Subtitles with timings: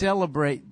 [0.00, 0.64] celebrate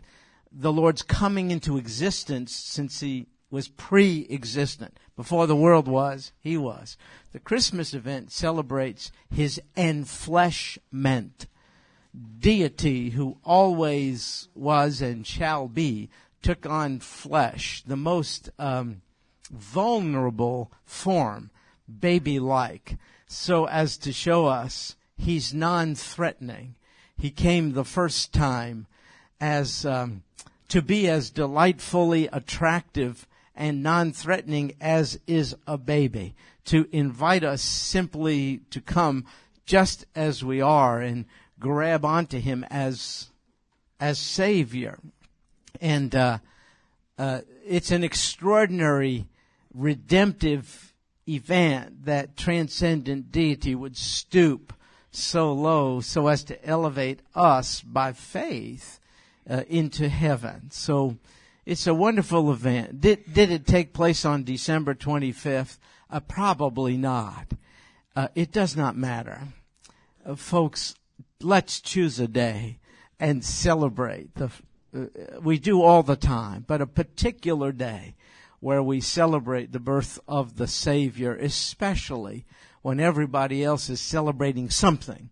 [0.51, 4.99] the Lord's coming into existence since he was pre-existent.
[5.17, 6.97] Before the world was, he was.
[7.33, 11.47] The Christmas event celebrates his enfleshment.
[12.39, 16.09] Deity who always was and shall be
[16.41, 19.03] took on flesh, the most um,
[19.51, 21.51] vulnerable form,
[22.01, 26.77] baby-like, so as to show us he's non-threatening.
[27.19, 28.87] He came the first time
[29.41, 30.23] as um,
[30.69, 38.61] to be as delightfully attractive and non-threatening as is a baby, to invite us simply
[38.71, 39.25] to come
[39.67, 41.25] just as we are and
[41.59, 43.31] grab onto him as
[44.01, 44.99] as savior.
[45.81, 46.39] And uh,
[47.19, 49.27] uh, it's an extraordinary
[49.75, 50.95] redemptive
[51.29, 54.73] event that transcendent deity would stoop
[55.11, 58.98] so low so as to elevate us by faith
[59.49, 60.71] uh, into heaven.
[60.71, 61.17] So
[61.65, 63.01] it's a wonderful event.
[63.01, 65.79] Did, did it take place on December 25th?
[66.11, 67.49] Uh, probably not.
[68.17, 69.41] Uh, it does not matter.
[70.25, 70.95] Uh, folks,
[71.41, 72.79] let's choose a day
[73.21, 74.51] and celebrate the,
[74.97, 78.15] uh, we do all the time, but a particular day
[78.61, 82.45] where we celebrate the birth of the Savior, especially
[82.83, 85.31] when everybody else is celebrating something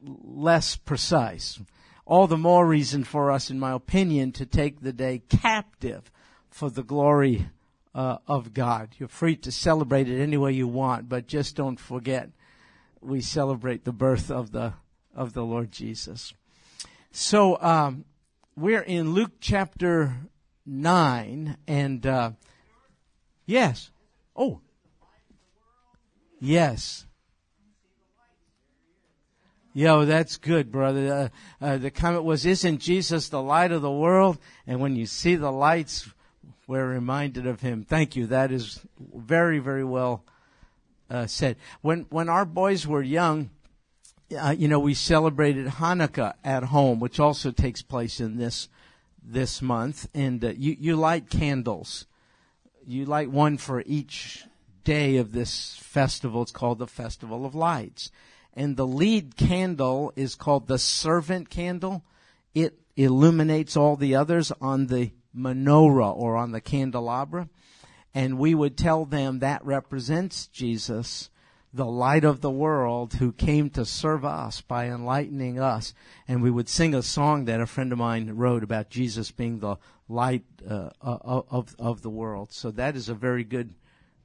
[0.00, 1.58] less precise.
[2.06, 6.10] All the more reason for us, in my opinion, to take the day captive
[6.48, 7.48] for the glory
[7.94, 8.90] uh, of God.
[8.98, 12.30] You're free to celebrate it any way you want, but just don't forget
[13.00, 14.74] we celebrate the birth of the
[15.14, 16.34] of the Lord Jesus.
[17.10, 18.04] So um,
[18.54, 20.14] we're in Luke chapter
[20.66, 22.32] nine, and uh,
[23.46, 23.90] yes,
[24.36, 24.60] oh,
[26.38, 27.05] yes.
[29.76, 31.30] Yo, that's good, brother.
[31.60, 34.38] Uh, uh, the comment was, isn't Jesus the light of the world?
[34.66, 36.08] And when you see the lights,
[36.66, 37.82] we're reminded of him.
[37.82, 38.26] Thank you.
[38.28, 40.24] That is very, very well
[41.10, 41.56] uh, said.
[41.82, 43.50] When, when our boys were young,
[44.40, 48.70] uh, you know, we celebrated Hanukkah at home, which also takes place in this,
[49.22, 50.08] this month.
[50.14, 52.06] And uh, you, you light candles.
[52.86, 54.46] You light one for each
[54.84, 56.40] day of this festival.
[56.40, 58.10] It's called the Festival of Lights
[58.56, 62.02] and the lead candle is called the servant candle.
[62.54, 67.50] It illuminates all the others on the menorah or on the candelabra.
[68.14, 71.28] And we would tell them that represents Jesus,
[71.74, 75.92] the light of the world who came to serve us by enlightening us.
[76.26, 79.58] And we would sing a song that a friend of mine wrote about Jesus being
[79.58, 79.76] the
[80.08, 82.52] light uh, of, of the world.
[82.52, 83.74] So that is a very good,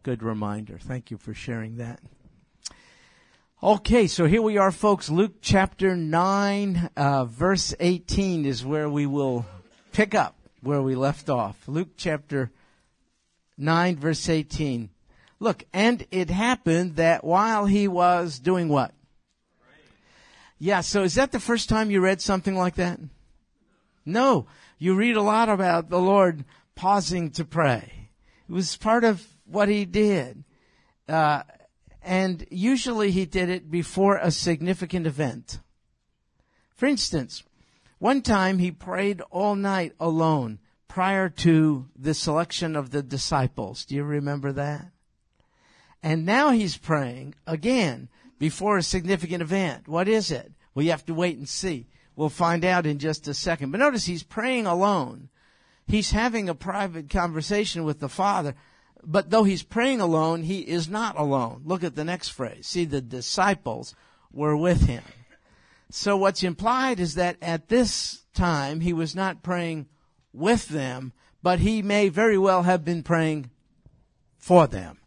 [0.03, 0.78] good reminder.
[0.80, 2.00] Thank you for sharing that.
[3.64, 5.08] Okay, so here we are, folks.
[5.08, 9.46] Luke chapter 9, uh, verse 18 is where we will
[9.92, 11.68] pick up where we left off.
[11.68, 12.50] Luke chapter
[13.60, 14.90] 9, verse 18.
[15.40, 18.96] Look, and it happened that while he was doing what?
[20.58, 23.00] Yeah, so is that the first time you read something like that?
[24.04, 24.48] No.
[24.80, 28.10] You read a lot about the Lord pausing to pray.
[28.50, 30.46] It was part of what he did.
[31.08, 31.44] Uh,
[32.01, 35.59] and usually he did it before a significant event.
[36.75, 37.44] For instance,
[38.00, 43.85] one time he prayed all night alone prior to the selection of the disciples.
[43.85, 44.88] Do you remember that?
[46.01, 49.88] And now he's praying again before a significant event.
[49.88, 50.51] What is it?
[50.73, 51.88] Well, you have to wait and see.
[52.16, 53.72] We'll find out in just a second.
[53.72, 55.29] But notice he's praying alone.
[55.88, 58.56] He's having a private conversation with the Father
[59.03, 61.62] but though he's praying alone, he is not alone.
[61.66, 62.67] Look at the next phrase.
[62.67, 63.95] See, the disciples
[64.31, 65.03] were with him.
[65.89, 69.88] So what's implied is that at this time he was not praying
[70.34, 71.12] with them,
[71.44, 73.50] but he may very well have been praying
[74.38, 75.00] for them.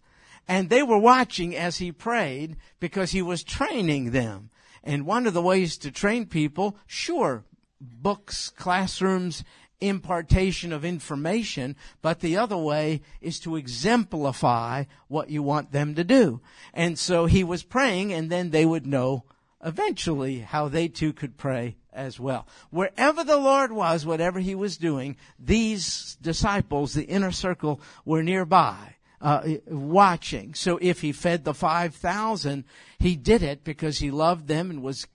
[0.46, 4.50] And they were watching as he prayed because he was training them.
[4.82, 7.44] And one of the ways to train people, sure,
[7.80, 9.42] books, classrooms,
[9.88, 16.04] impartation of information, but the other way is to exemplify what you want them to
[16.04, 16.40] do.
[16.72, 19.24] And so he was praying and then they would know
[19.64, 22.46] eventually how they too could pray as well.
[22.70, 28.96] Wherever the Lord was, whatever he was doing, these disciples, the inner circle, were nearby.
[29.20, 30.52] Uh, watching.
[30.52, 32.64] So if he fed the 5,000,
[32.98, 35.06] he did it because he loved them and was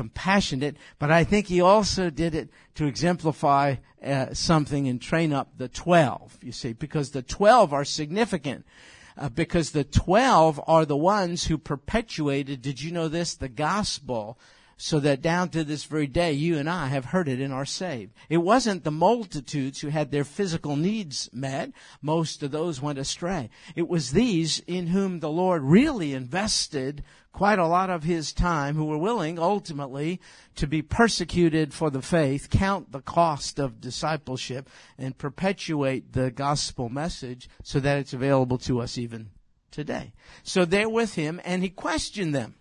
[0.00, 5.58] compassionate, but I think he also did it to exemplify uh, something and train up
[5.58, 8.64] the 12, you see, because the 12 are significant.
[9.18, 14.38] Uh, because the 12 are the ones who perpetuated, did you know this, the gospel
[14.82, 17.66] so that down to this very day, you and I have heard it and are
[17.66, 18.14] saved.
[18.30, 21.72] It wasn't the multitudes who had their physical needs met.
[22.00, 23.50] Most of those went astray.
[23.76, 28.74] It was these in whom the Lord really invested quite a lot of his time
[28.74, 30.18] who were willing ultimately
[30.56, 36.88] to be persecuted for the faith, count the cost of discipleship, and perpetuate the gospel
[36.88, 39.28] message so that it's available to us even
[39.70, 40.14] today.
[40.42, 42.54] So they're with him and he questioned them.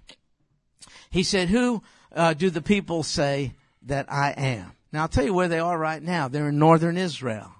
[1.10, 1.82] He said, who
[2.14, 3.54] uh, do the people say
[3.84, 4.72] that I am?
[4.92, 6.28] Now I'll tell you where they are right now.
[6.28, 7.52] They're in northern Israel.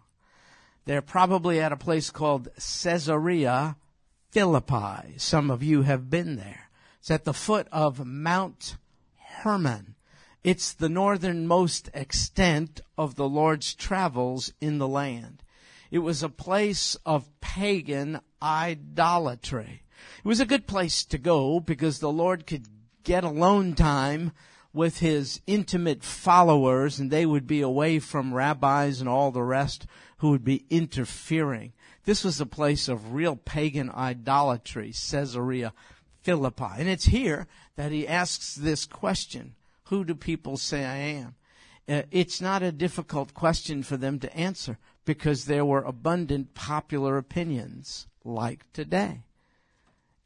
[0.86, 3.76] They're probably at a place called Caesarea
[4.32, 5.18] Philippi.
[5.18, 6.70] Some of you have been there.
[7.00, 8.78] It's at the foot of Mount
[9.18, 9.96] Hermon.
[10.44, 15.44] It's the northernmost extent of the Lord's travels in the land.
[15.92, 19.84] It was a place of pagan idolatry.
[20.18, 22.68] It was a good place to go because the Lord could
[23.04, 24.32] get alone time
[24.74, 29.86] with his intimate followers and they would be away from rabbis and all the rest
[30.18, 31.74] who would be interfering.
[32.06, 35.74] This was a place of real pagan idolatry, Caesarea
[36.22, 36.74] Philippi.
[36.78, 39.56] And it's here that he asks this question.
[39.86, 41.36] Who do people say I am?
[41.88, 47.18] Uh, it's not a difficult question for them to answer because there were abundant popular
[47.18, 49.24] opinions like today.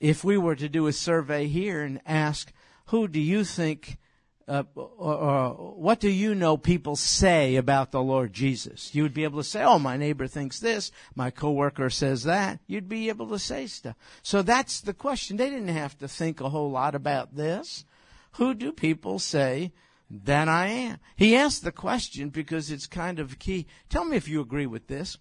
[0.03, 2.51] If we were to do a survey here and ask,
[2.87, 3.99] who do you think,
[4.49, 8.93] uh, or, or, what do you know people say about the Lord Jesus?
[8.93, 12.59] You would be able to say, oh, my neighbor thinks this, my coworker says that.
[12.67, 13.95] You'd be able to say stuff.
[14.21, 15.37] So that's the question.
[15.37, 17.85] They didn't have to think a whole lot about this.
[18.33, 19.71] Who do people say
[20.09, 20.97] that I am?
[21.15, 23.67] He asked the question because it's kind of key.
[23.87, 25.17] Tell me if you agree with this.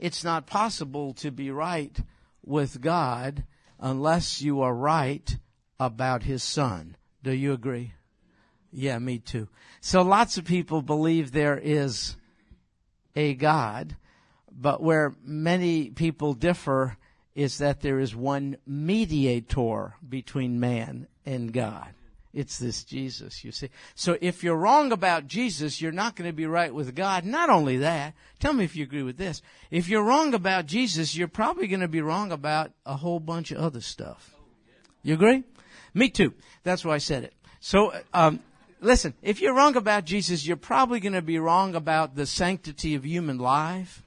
[0.00, 1.96] It's not possible to be right
[2.44, 3.44] with God
[3.80, 5.36] unless you are right
[5.78, 6.96] about his son.
[7.22, 7.92] Do you agree?
[8.72, 9.48] Yeah, me too.
[9.80, 12.16] So lots of people believe there is
[13.16, 13.96] a God,
[14.50, 16.96] but where many people differ
[17.34, 21.94] is that there is one mediator between man and God.
[22.34, 23.70] It's this Jesus, you see.
[23.94, 27.24] So if you're wrong about Jesus, you're not going to be right with God.
[27.24, 29.40] Not only that, tell me if you agree with this.
[29.70, 33.50] If you're wrong about Jesus, you're probably going to be wrong about a whole bunch
[33.50, 34.34] of other stuff.
[35.02, 35.42] You agree?
[35.94, 36.34] Me too.
[36.64, 37.34] That's why I said it.
[37.60, 38.40] So, um,
[38.80, 42.94] listen, if you're wrong about Jesus, you're probably going to be wrong about the sanctity
[42.94, 44.02] of human life.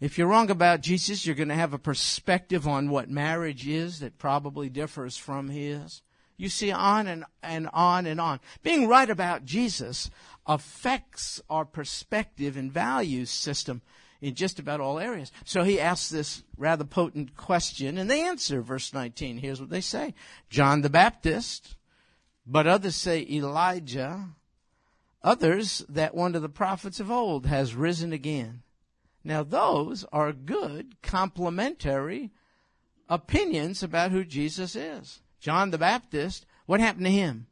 [0.00, 4.00] If you're wrong about Jesus, you're going to have a perspective on what marriage is
[4.00, 6.02] that probably differs from his.
[6.36, 8.40] You see, on and, and on and on.
[8.62, 10.10] Being right about Jesus
[10.46, 13.82] affects our perspective and values system
[14.20, 15.30] in just about all areas.
[15.44, 18.62] So he asks this rather potent question, and they answer.
[18.62, 19.38] Verse 19.
[19.38, 20.14] Here's what they say
[20.48, 21.76] John the Baptist,
[22.46, 24.30] but others say Elijah,
[25.22, 28.62] others that one of the prophets of old has risen again.
[29.22, 32.30] Now, those are good, complementary
[33.08, 35.20] opinions about who Jesus is.
[35.44, 37.48] John the Baptist, what happened to him?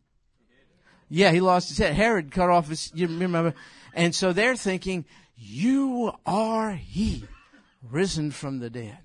[1.11, 1.93] Yeah, he lost his head.
[1.95, 3.53] Herod cut off his, you remember?
[3.93, 5.05] And so they're thinking,
[5.37, 7.27] you are he,
[7.83, 8.97] risen from the dead.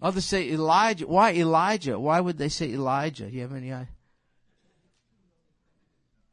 [0.00, 1.06] Others say Elijah.
[1.06, 1.98] Why Elijah?
[1.98, 3.26] Why would they say Elijah?
[3.26, 3.88] Do you have any idea?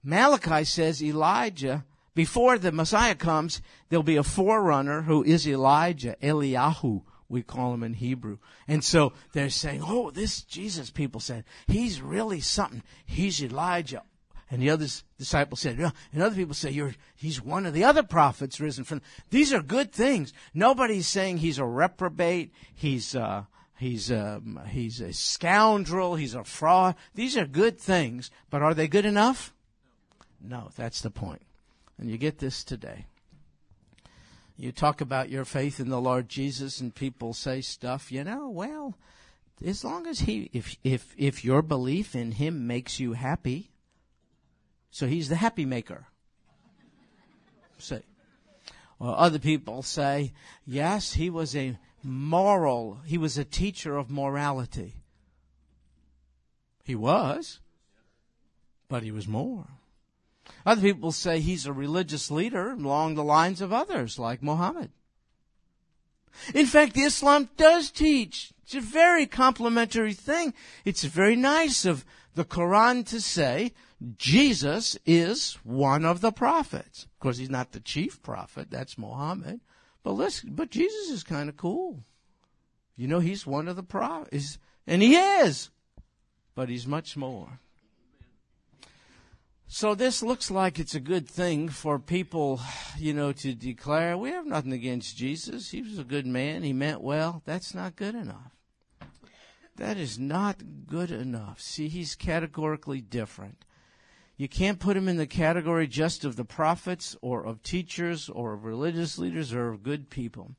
[0.01, 1.83] Malachi says Elijah,
[2.15, 7.01] before the Messiah comes, there'll be a forerunner who is Elijah, Eliyahu,
[7.33, 8.37] we call him in Hebrew.
[8.67, 12.83] And so they're saying, oh, this Jesus, people said, he's really something.
[13.05, 14.03] He's Elijah.
[14.51, 14.85] And the other
[15.17, 15.89] disciples said, yeah.
[16.11, 19.01] and other people say, You're, he's one of the other prophets risen from.
[19.31, 20.31] These are good things.
[20.53, 22.53] Nobody's saying he's a reprobate.
[22.75, 23.45] He's, uh,
[23.79, 26.15] he's, um, he's a scoundrel.
[26.15, 26.95] He's a fraud.
[27.15, 28.29] These are good things.
[28.51, 29.55] But are they good enough?
[30.39, 31.41] No, that's the point.
[31.97, 33.07] And you get this today.
[34.63, 38.49] You talk about your faith in the Lord Jesus and people say stuff, you know,
[38.49, 38.97] well,
[39.61, 43.71] as long as he, if, if, if your belief in him makes you happy,
[44.89, 46.05] so he's the happy maker.
[47.77, 48.03] Say.
[48.99, 50.31] Well, other people say,
[50.65, 54.93] yes, he was a moral, he was a teacher of morality.
[56.85, 57.59] He was,
[58.87, 59.67] but he was more.
[60.65, 64.91] Other people say he's a religious leader along the lines of others, like Muhammad.
[66.53, 68.53] In fact, Islam does teach.
[68.63, 70.53] It's a very complimentary thing.
[70.85, 72.05] It's very nice of
[72.35, 73.73] the Quran to say
[74.17, 77.03] Jesus is one of the prophets.
[77.03, 78.69] Of course, he's not the chief prophet.
[78.71, 79.61] That's Muhammad.
[80.01, 82.03] But listen, but Jesus is kind of cool.
[82.95, 84.57] You know, he's one of the prophets.
[84.85, 85.69] And he is.
[86.55, 87.59] But he's much more.
[89.75, 92.61] So this looks like it's a good thing for people,
[92.95, 95.71] you know, to declare, we have nothing against Jesus.
[95.71, 96.61] He was a good man.
[96.61, 97.41] He meant well.
[97.45, 98.55] That's not good enough.
[99.77, 101.59] That is not good enough.
[101.59, 103.65] See, he's categorically different.
[104.37, 108.53] You can't put him in the category just of the prophets or of teachers or
[108.53, 110.51] of religious leaders or of good people.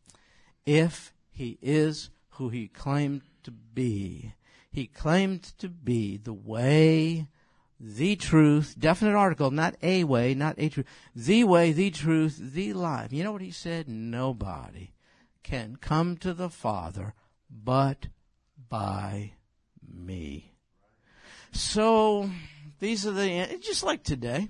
[0.66, 4.35] If he is who he claimed to be,
[4.73, 7.28] he claimed to be the way,
[7.86, 12.72] the truth, definite article, not a way, not a truth, the way, the truth, the
[12.72, 13.12] life.
[13.12, 13.88] You know what he said?
[13.88, 14.94] Nobody
[15.42, 17.12] can come to the Father
[17.50, 18.06] but
[18.70, 19.32] by
[19.86, 20.54] me.
[21.52, 22.30] So,
[22.80, 24.48] these are the, eh, just like today.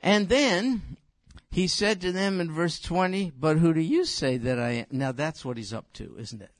[0.00, 0.96] And then,
[1.52, 4.86] he said to them in verse 20, but who do you say that I am?
[4.90, 6.50] Now that's what he's up to, isn't it?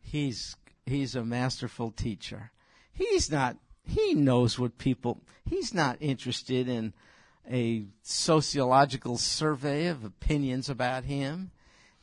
[0.00, 2.50] He's, he's a masterful teacher.
[2.92, 3.58] He's not,
[3.88, 6.92] he knows what people, he's not interested in
[7.50, 11.50] a sociological survey of opinions about him.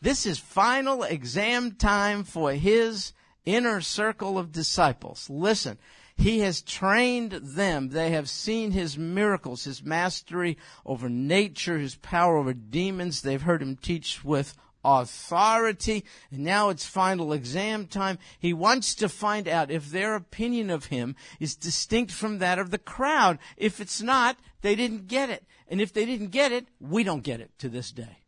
[0.01, 3.13] This is final exam time for his
[3.45, 5.29] inner circle of disciples.
[5.29, 5.77] Listen,
[6.17, 7.89] he has trained them.
[7.89, 13.21] They have seen his miracles, his mastery over nature, his power over demons.
[13.21, 16.05] They've heard him teach with authority.
[16.31, 18.19] And now it's final exam time.
[18.39, 22.71] He wants to find out if their opinion of him is distinct from that of
[22.71, 23.39] the crowd.
[23.57, 25.43] If it's not, they didn't get it.
[25.67, 28.19] And if they didn't get it, we don't get it to this day.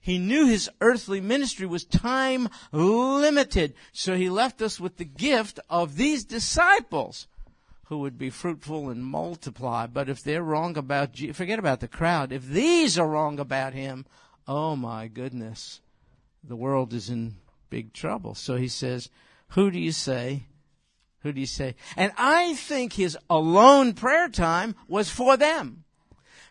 [0.00, 3.74] He knew his earthly ministry was time limited.
[3.92, 7.26] So he left us with the gift of these disciples
[7.88, 9.86] who would be fruitful and multiply.
[9.86, 12.32] But if they're wrong about, forget about the crowd.
[12.32, 14.06] If these are wrong about him,
[14.48, 15.80] oh my goodness,
[16.42, 17.36] the world is in
[17.70, 18.34] big trouble.
[18.34, 19.10] So he says,
[19.48, 20.44] who do you say?
[21.20, 21.74] Who do you say?
[21.96, 25.84] And I think his alone prayer time was for them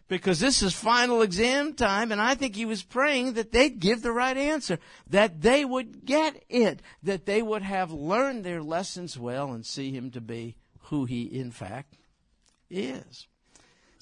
[0.08, 4.02] because this is final exam time and I think he was praying that they'd give
[4.02, 4.78] the right answer,
[5.10, 9.92] that they would get it, that they would have learned their lessons well and see
[9.92, 11.98] him to be who he in fact
[12.70, 13.28] is.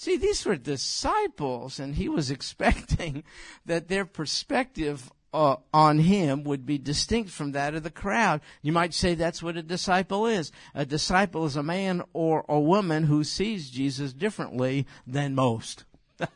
[0.05, 3.23] See, these were disciples and he was expecting
[3.65, 8.41] that their perspective uh, on him would be distinct from that of the crowd.
[8.61, 10.51] You might say that's what a disciple is.
[10.75, 15.85] A disciple is a man or a woman who sees Jesus differently than most.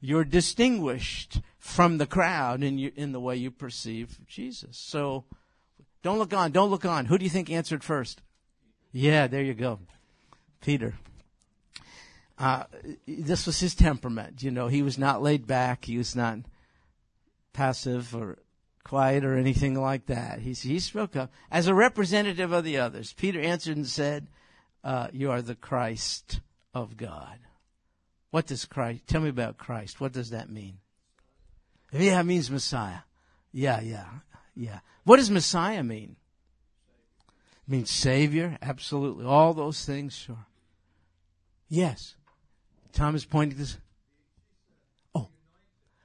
[0.00, 4.76] You're distinguished from the crowd in, you, in the way you perceive Jesus.
[4.76, 5.22] So
[6.02, 6.50] don't look on.
[6.50, 7.06] Don't look on.
[7.06, 8.22] Who do you think answered first?
[8.90, 9.78] Yeah, there you go.
[10.60, 10.94] Peter.
[12.42, 12.64] Uh,
[13.06, 14.42] this was his temperament.
[14.42, 15.84] You know, he was not laid back.
[15.84, 16.40] He was not
[17.52, 18.38] passive or
[18.82, 20.40] quiet or anything like that.
[20.40, 23.12] He, he spoke up as a representative of the others.
[23.12, 24.26] Peter answered and said,
[24.82, 26.40] uh, You are the Christ
[26.74, 27.38] of God.
[28.32, 30.00] What does Christ, tell me about Christ.
[30.00, 30.78] What does that mean?
[31.92, 33.02] Yeah, it means Messiah.
[33.52, 34.06] Yeah, yeah,
[34.56, 34.80] yeah.
[35.04, 36.16] What does Messiah mean?
[37.68, 39.26] It means Savior, absolutely.
[39.26, 40.46] All those things, sure.
[41.68, 42.16] Yes.
[42.92, 43.78] Thomas pointed this.
[45.14, 45.28] Oh,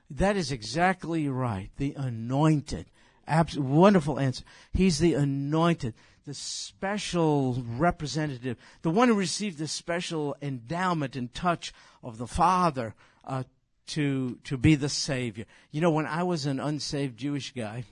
[0.09, 1.69] that is exactly right.
[1.77, 2.87] The anointed.
[3.27, 4.43] Abs- wonderful answer.
[4.73, 5.93] He's the anointed
[6.27, 12.93] the special representative, the one who received the special endowment and touch of the Father
[13.23, 13.43] uh,
[13.87, 15.45] to to be the Savior.
[15.71, 17.85] You know, when I was an unsaved Jewish guy,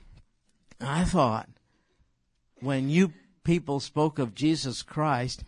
[0.82, 1.48] I thought
[2.60, 3.14] when you
[3.46, 5.46] people spoke of Jesus Christ,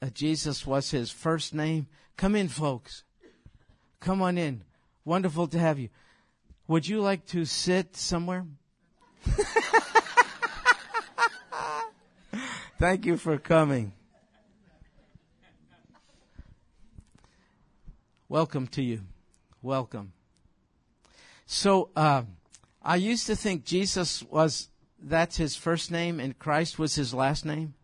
[0.00, 1.88] uh, Jesus was his first name.
[2.18, 3.04] Come in, folks.
[4.00, 4.64] Come on in.
[5.04, 5.88] Wonderful to have you.
[6.66, 8.44] Would you like to sit somewhere?
[12.80, 13.92] Thank you for coming.
[18.28, 19.02] Welcome to you.
[19.62, 20.12] Welcome.
[21.46, 22.24] So, uh,
[22.82, 24.70] I used to think Jesus was,
[25.00, 27.74] that's his first name and Christ was his last name.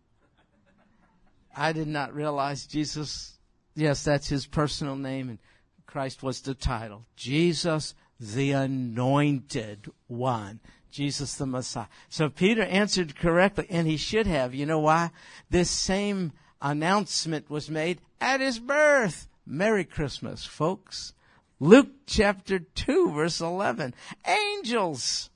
[1.56, 3.33] I did not realize Jesus,
[3.75, 5.38] yes, that's his personal name and
[5.87, 7.04] Christ was the title.
[7.14, 10.61] Jesus, the anointed one.
[10.90, 11.87] Jesus the Messiah.
[12.09, 14.54] So Peter answered correctly, and he should have.
[14.54, 15.11] You know why?
[15.50, 19.28] This same announcement was made at his birth.
[19.47, 21.14] Merry Christmas, folks.
[21.61, 23.95] Luke chapter 2 verse 11.
[24.26, 25.31] Angels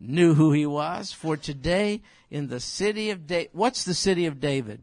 [0.00, 3.50] knew who he was for today in the city of David.
[3.52, 4.82] What's the city of David?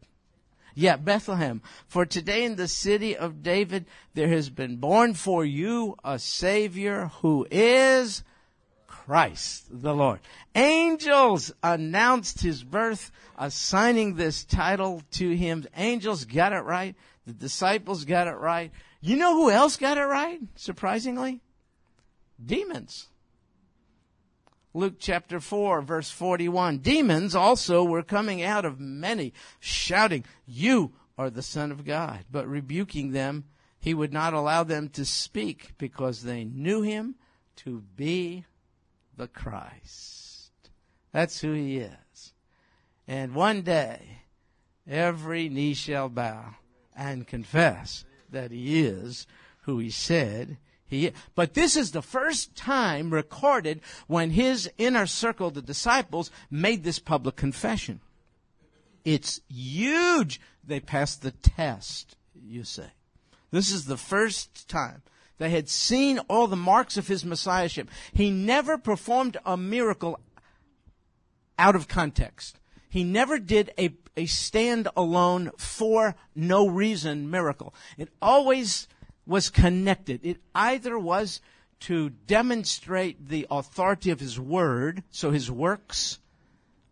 [0.74, 1.62] Yeah, Bethlehem.
[1.86, 7.10] For today in the city of David, there has been born for you a savior
[7.20, 8.22] who is
[8.86, 10.20] Christ the Lord.
[10.54, 15.66] Angels announced his birth, assigning this title to him.
[15.76, 16.94] Angels got it right.
[17.26, 18.70] The disciples got it right.
[19.00, 20.40] You know who else got it right?
[20.54, 21.40] Surprisingly?
[22.44, 23.08] Demons.
[24.74, 26.78] Luke chapter 4 verse 41.
[26.78, 32.24] Demons also were coming out of many, shouting, You are the Son of God.
[32.30, 33.44] But rebuking them,
[33.78, 37.16] he would not allow them to speak because they knew him
[37.56, 38.44] to be
[39.16, 40.52] the Christ.
[41.12, 42.32] That's who he is.
[43.06, 44.22] And one day,
[44.88, 46.54] every knee shall bow
[46.96, 49.26] and confess that he is
[49.62, 50.56] who he said
[50.92, 51.12] he.
[51.34, 56.98] But this is the first time recorded when his inner circle, the disciples, made this
[56.98, 58.00] public confession.
[59.04, 60.40] It's huge.
[60.64, 62.92] They passed the test, you say.
[63.50, 65.02] This is the first time
[65.38, 67.90] they had seen all the marks of his messiahship.
[68.12, 70.20] He never performed a miracle
[71.58, 72.60] out of context.
[72.88, 77.74] He never did a, a stand alone for no reason miracle.
[77.98, 78.86] It always
[79.26, 80.20] was connected.
[80.24, 81.40] It either was
[81.80, 86.18] to demonstrate the authority of his word, so his works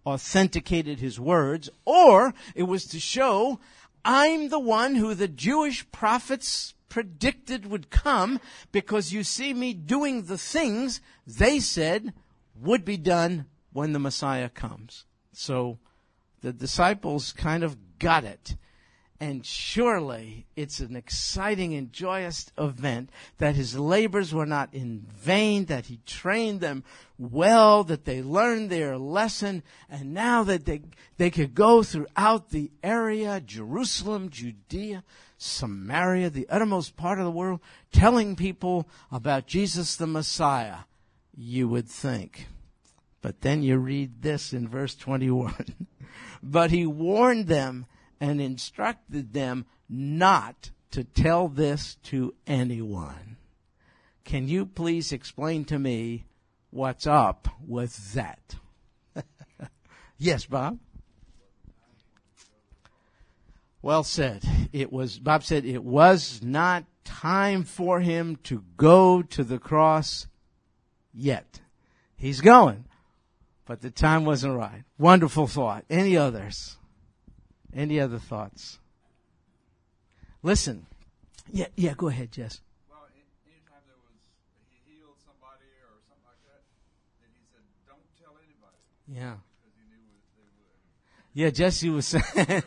[0.07, 3.61] authenticated his words, or it was to show
[4.05, 8.41] I'm the one who the Jewish prophets predicted would come
[8.73, 12.13] because you see me doing the things they said
[12.61, 15.05] would be done when the Messiah comes.
[15.33, 15.79] So
[16.41, 18.57] the disciples kind of got it.
[19.23, 25.67] And surely it's an exciting and joyous event that his labors were not in vain,
[25.67, 26.85] that he trained them
[27.19, 30.81] well, that they learned their lesson, and now that they,
[31.19, 35.05] they could go throughout the area, Jerusalem, Judea,
[35.37, 37.61] Samaria, the uttermost part of the world,
[37.93, 40.79] telling people about Jesus the Messiah,
[41.37, 42.47] you would think.
[43.21, 45.55] But then you read this in verse 21.
[46.43, 47.85] but he warned them
[48.21, 53.37] and instructed them not to tell this to anyone.
[54.25, 56.27] Can you please explain to me
[56.71, 58.57] what's up with that?
[60.19, 60.79] yes, Bob?
[63.83, 64.45] Well said.
[64.73, 70.27] It was, Bob said, it was not time for him to go to the cross
[71.15, 71.61] yet.
[72.17, 72.85] He's going,
[73.65, 74.85] but the time wasn't right.
[74.99, 75.85] Wonderful thought.
[75.89, 76.77] Any others?
[77.75, 78.79] Any other thoughts?
[80.43, 80.87] Listen.
[81.53, 82.61] Yeah, yeah, go ahead, Jess.
[82.89, 83.07] Well,
[83.47, 84.21] anytime there was,
[84.69, 86.63] he healed somebody or something like that,
[87.21, 88.79] then he said, don't tell anybody.
[89.09, 89.37] Yeah.
[89.61, 90.87] Because he knew what they would.
[91.35, 92.63] Yeah, Jesse was saying.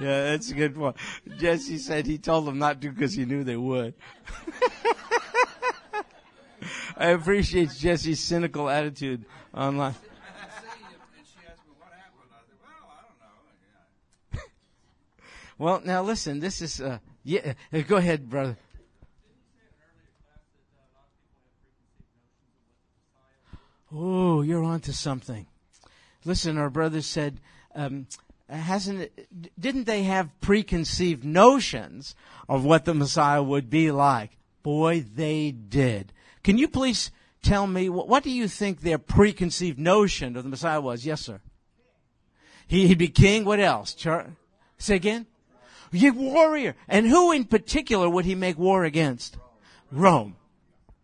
[0.00, 0.96] yeah, that's a good point.
[1.38, 3.94] Jesse said he told them not to because he knew they would.
[6.96, 9.94] I appreciate Jesse's cynical attitude online.
[15.58, 18.56] Well, now listen, this is, uh, yeah, uh, go ahead, brother.
[23.92, 25.46] Oh, you're onto something.
[26.24, 27.40] Listen, our brother said,
[27.74, 28.06] um,
[28.48, 32.14] hasn't it, didn't they have preconceived notions
[32.48, 34.36] of what the Messiah would be like?
[34.62, 36.12] Boy, they did.
[36.44, 37.10] Can you please
[37.42, 41.04] tell me what, do you think their preconceived notion of the Messiah was?
[41.04, 41.40] Yes, sir.
[42.66, 43.44] He, he'd be king.
[43.44, 43.94] What else?
[43.94, 44.36] Char-
[44.76, 45.26] Say again.
[45.92, 46.74] Ye warrior.
[46.88, 49.36] And who in particular would he make war against?
[49.90, 50.36] Rome.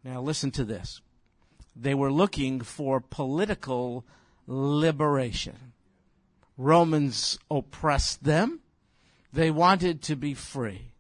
[0.03, 1.01] Now listen to this.
[1.75, 4.05] They were looking for political
[4.47, 5.73] liberation.
[6.57, 8.61] Romans oppressed them.
[9.33, 10.92] They wanted to be free.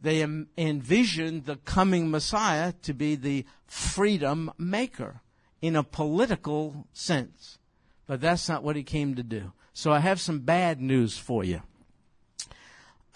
[0.00, 5.20] They envisioned the coming Messiah to be the freedom maker
[5.62, 7.58] in a political sense.
[8.06, 9.52] But that's not what he came to do.
[9.72, 11.62] So I have some bad news for you.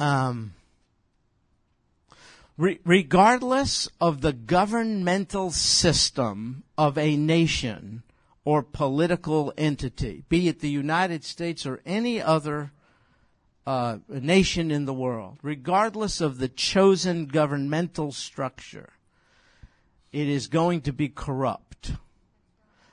[0.01, 0.55] Um,
[2.57, 8.03] re- regardless of the governmental system of a nation
[8.43, 12.73] or political entity, be it the United States or any other
[13.67, 18.95] uh, nation in the world, regardless of the chosen governmental structure,
[20.13, 21.93] it is going to be corrupt.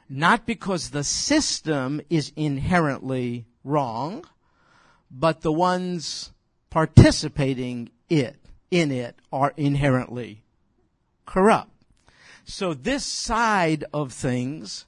[0.10, 4.26] Not because the system is inherently wrong,
[5.10, 6.34] but the ones
[6.70, 8.36] participating it
[8.72, 10.44] in it are inherently
[11.26, 11.72] corrupt.
[12.46, 14.86] So this side of things,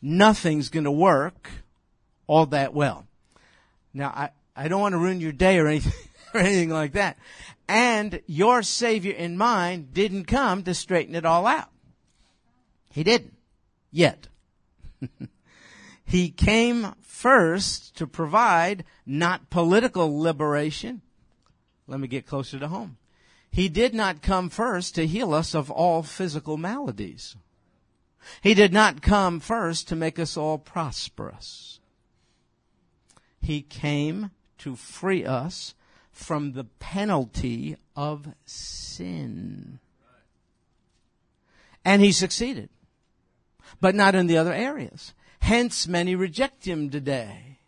[0.00, 1.50] nothing's going to work
[2.26, 3.06] all that well.
[3.92, 5.92] Now, I, I don't want to ruin your day or anything,
[6.34, 7.18] or anything like that.
[7.68, 11.68] And your Savior in mind didn't come to straighten it all out.
[12.90, 13.34] He didn't.
[13.90, 14.28] Yet.
[16.08, 21.02] He came first to provide not political liberation.
[21.86, 22.96] Let me get closer to home.
[23.50, 27.36] He did not come first to heal us of all physical maladies.
[28.40, 31.78] He did not come first to make us all prosperous.
[33.42, 35.74] He came to free us
[36.10, 39.78] from the penalty of sin.
[41.84, 42.70] And he succeeded.
[43.78, 45.12] But not in the other areas.
[45.40, 47.58] Hence many reject him today.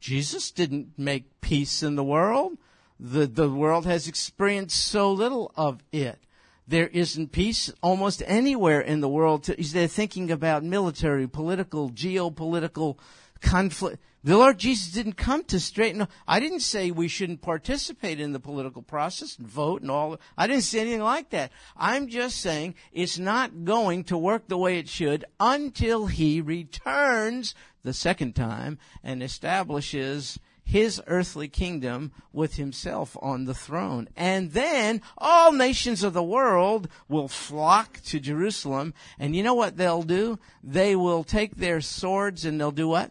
[0.00, 2.56] Jesus didn't make peace in the world.
[2.98, 6.18] The, the world has experienced so little of it.
[6.66, 9.44] There isn't peace almost anywhere in the world.
[9.44, 12.96] They're thinking about military, political, geopolitical
[13.40, 14.02] conflict.
[14.22, 16.06] The Lord Jesus didn't come to straighten.
[16.28, 20.20] I didn't say we shouldn't participate in the political process and vote and all.
[20.36, 21.52] I didn't say anything like that.
[21.74, 27.54] I'm just saying it's not going to work the way it should until He returns
[27.82, 30.38] the second time and establishes
[30.70, 34.08] his earthly kingdom with himself on the throne.
[34.16, 38.94] And then all nations of the world will flock to Jerusalem.
[39.18, 40.38] And you know what they'll do?
[40.62, 43.10] They will take their swords and they'll do what?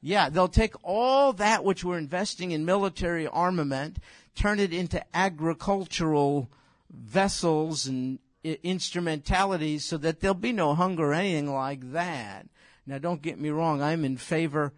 [0.00, 3.98] Yeah, they'll take all that which we're investing in military armament,
[4.34, 6.48] turn it into agricultural
[6.90, 12.46] vessels and instrumentalities so that there'll be no hunger or anything like that.
[12.86, 14.72] Now don't get me wrong, I'm in favor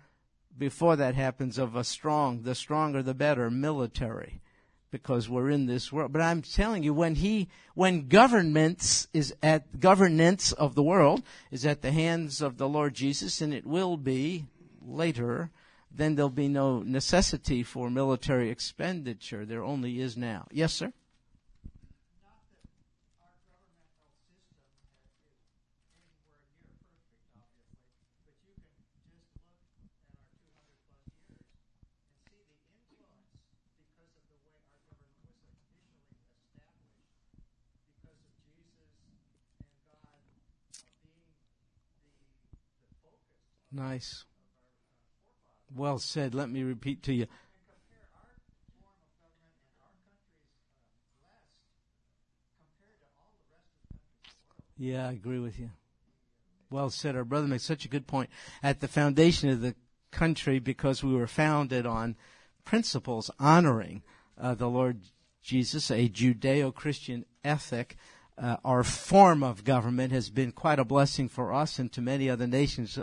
[0.57, 4.41] before that happens of a strong, the stronger the better military
[4.91, 6.13] because we're in this world.
[6.13, 11.65] But I'm telling you, when he, when governments is at, governance of the world is
[11.65, 14.47] at the hands of the Lord Jesus, and it will be
[14.81, 15.51] later,
[15.91, 19.45] then there'll be no necessity for military expenditure.
[19.45, 20.47] There only is now.
[20.51, 20.93] Yes, sir?
[43.73, 44.25] Nice.
[45.75, 46.35] Well said.
[46.35, 47.27] Let me repeat to you.
[54.77, 55.71] Yeah, I agree with you.
[56.71, 57.15] Well said.
[57.15, 58.31] Our brother makes such a good point.
[58.63, 59.75] At the foundation of the
[60.11, 62.17] country, because we were founded on
[62.65, 64.03] principles honoring
[64.41, 65.01] uh, the Lord
[65.43, 67.97] Jesus, a Judeo Christian ethic,
[68.39, 72.31] uh, our form of government has been quite a blessing for us and to many
[72.31, 72.99] other nations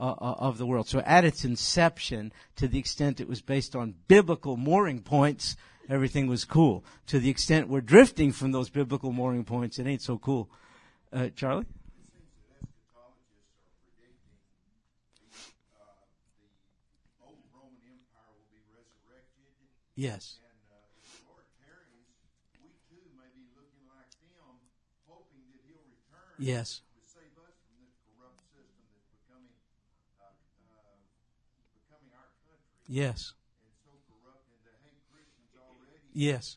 [0.00, 0.88] uh, uh, of the world.
[0.88, 5.56] So at its inception, to the extent it was based on biblical mooring points,
[5.90, 6.84] everything was cool.
[7.08, 10.48] To the extent we're drifting from those biblical mooring points, it ain't so cool.
[11.12, 11.66] Uh, Charlie?
[19.96, 20.40] Yes.
[20.40, 22.08] And uh, if the Lord tarries,
[22.56, 24.56] we too may be looking like them,
[25.04, 26.40] hoping that He'll return.
[32.92, 33.34] Yes.
[36.12, 36.56] Yes.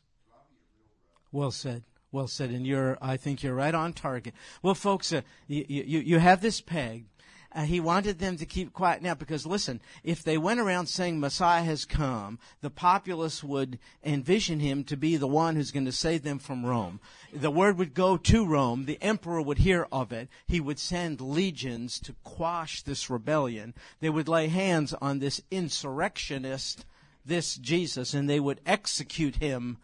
[1.30, 1.84] Well said.
[2.10, 2.50] Well said.
[2.50, 4.34] And you're, I think you're right on target.
[4.60, 7.06] Well, folks, uh, you, you, you have this pegged.
[7.54, 11.20] Uh, he wanted them to keep quiet now because listen, if they went around saying
[11.20, 15.92] Messiah has come, the populace would envision him to be the one who's going to
[15.92, 16.98] save them from Rome.
[17.32, 18.86] The word would go to Rome.
[18.86, 20.28] The emperor would hear of it.
[20.48, 23.74] He would send legions to quash this rebellion.
[24.00, 26.84] They would lay hands on this insurrectionist,
[27.24, 29.78] this Jesus, and they would execute him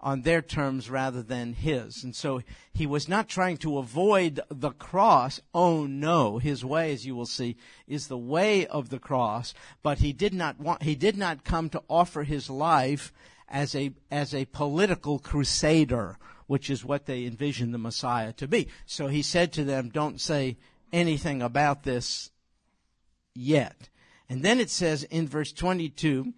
[0.00, 2.04] on their terms rather than his.
[2.04, 5.40] And so he was not trying to avoid the cross.
[5.54, 7.56] Oh no, his way, as you will see,
[7.86, 9.54] is the way of the cross.
[9.82, 13.12] But he did not want, he did not come to offer his life
[13.48, 18.68] as a, as a political crusader, which is what they envisioned the Messiah to be.
[18.84, 20.58] So he said to them, don't say
[20.92, 22.30] anything about this
[23.34, 23.88] yet.
[24.28, 26.32] And then it says in verse 22,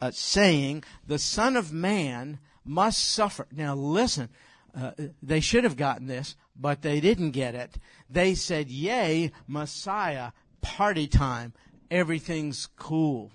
[0.00, 3.46] uh, saying, the Son of Man must suffer.
[3.50, 4.28] Now listen,
[4.74, 7.76] uh, they should have gotten this, but they didn't get it.
[8.08, 11.52] They said, Yay, Messiah, party time.
[11.90, 13.32] Everything's cool.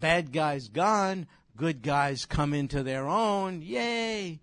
[0.00, 3.62] Bad guys gone, good guys come into their own.
[3.62, 4.40] Yay.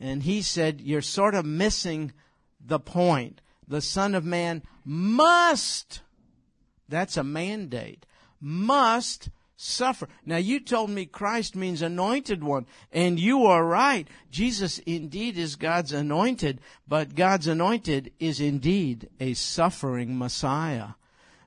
[0.00, 2.12] And he said, You're sort of missing
[2.64, 3.40] the point.
[3.68, 6.02] The Son of Man must,
[6.88, 8.06] that's a mandate,
[8.40, 9.28] must
[9.62, 10.08] suffer.
[10.24, 14.08] Now you told me Christ means anointed one, and you are right.
[14.30, 20.90] Jesus indeed is God's anointed, but God's anointed is indeed a suffering Messiah.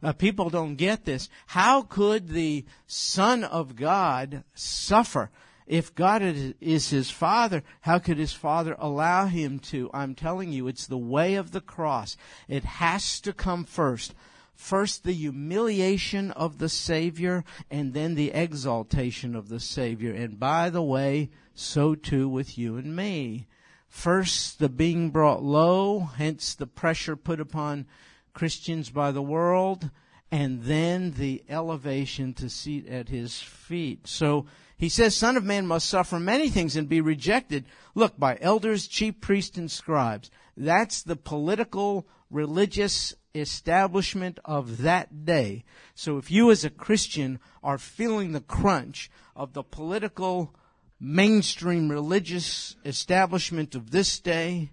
[0.04, 1.28] Uh, people don't get this.
[1.48, 5.32] How could the Son of God suffer?
[5.66, 6.22] If God
[6.62, 9.90] is his father, how could his father allow him to?
[9.94, 12.16] I'm telling you, it's the way of the cross.
[12.48, 14.14] It has to come first.
[14.56, 20.14] First, the humiliation of the Savior, and then the exaltation of the Savior.
[20.14, 23.48] And by the way, so too with you and me.
[23.88, 27.86] First, the being brought low, hence the pressure put upon
[28.34, 29.92] Christians by the world,
[30.32, 34.08] and then the elevation to seat at his feet.
[34.08, 37.66] So he says, Son of Man must suffer many things and be rejected.
[37.94, 40.32] Look, by elders, chief priests, and scribes.
[40.58, 45.64] That's the political, religious establishment of that day.
[45.96, 50.54] So if you as a Christian are feeling the crunch of the political,
[51.00, 54.72] mainstream religious establishment of this day,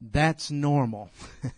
[0.00, 1.10] that's normal.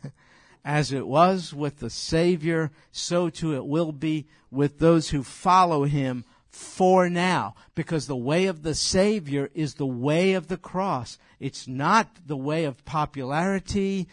[0.64, 5.84] As it was with the Savior, so too it will be with those who follow
[5.84, 7.54] Him for now.
[7.74, 11.18] Because the way of the Savior is the way of the cross.
[11.38, 14.08] It's not the way of popularity,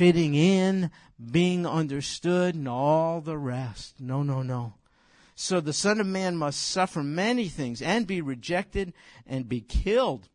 [0.00, 0.90] fitting in,
[1.30, 4.00] being understood, and all the rest.
[4.00, 4.72] No, no, no.
[5.34, 8.94] So the Son of Man must suffer many things and be rejected
[9.26, 10.30] and be killed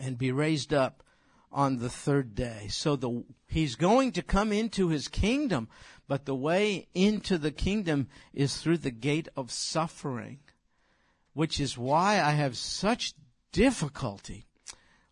[0.00, 1.04] and be raised up
[1.52, 2.66] on the third day.
[2.70, 5.68] So the, he's going to come into his kingdom,
[6.08, 10.40] but the way into the kingdom is through the gate of suffering,
[11.34, 13.14] which is why I have such
[13.52, 14.48] difficulty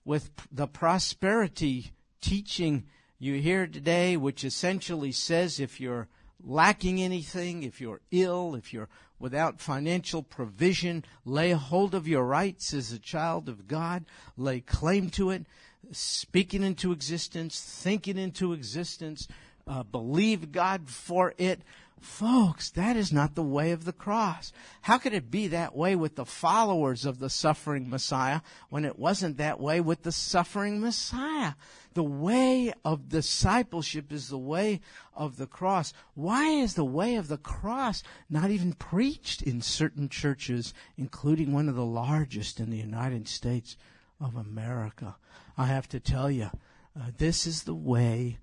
[0.04, 2.86] with the prosperity teaching
[3.22, 6.08] you hear today, which essentially says if you're
[6.42, 12.72] lacking anything, if you're ill, if you're without financial provision, lay hold of your rights
[12.72, 14.06] as a child of God,
[14.38, 15.44] lay claim to it,
[15.92, 19.28] speaking into existence, thinking into existence,
[19.66, 21.60] uh, believe God for it.
[22.00, 24.54] Folks, that is not the way of the cross.
[24.80, 28.98] How could it be that way with the followers of the suffering Messiah when it
[28.98, 31.52] wasn't that way with the suffering Messiah?
[31.94, 34.80] The way of discipleship is the way
[35.14, 35.92] of the cross.
[36.14, 41.68] Why is the way of the cross not even preached in certain churches, including one
[41.68, 43.76] of the largest in the United States
[44.20, 45.16] of America?
[45.58, 46.50] I have to tell you,
[46.98, 48.38] uh, this is the way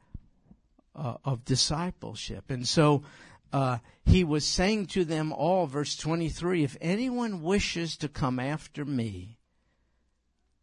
[0.94, 2.52] uh, of discipleship.
[2.52, 3.04] And so,
[3.54, 8.84] uh, he was saying to them all, verse 23, if anyone wishes to come after
[8.84, 9.38] me,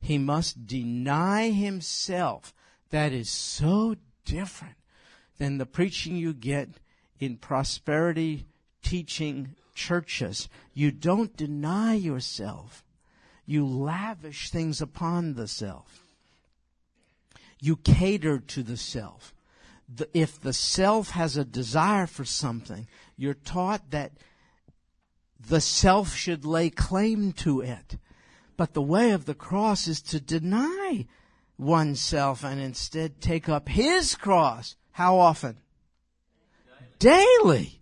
[0.00, 2.52] he must deny himself
[2.94, 4.76] that is so different
[5.38, 6.68] than the preaching you get
[7.18, 8.46] in prosperity
[8.84, 10.48] teaching churches.
[10.74, 12.84] You don't deny yourself.
[13.46, 16.04] You lavish things upon the self.
[17.60, 19.34] You cater to the self.
[19.92, 24.12] The, if the self has a desire for something, you're taught that
[25.44, 27.96] the self should lay claim to it.
[28.56, 31.06] But the way of the cross is to deny
[31.58, 34.76] oneself and instead take up his cross.
[34.92, 35.58] How often?
[36.98, 37.80] Daily.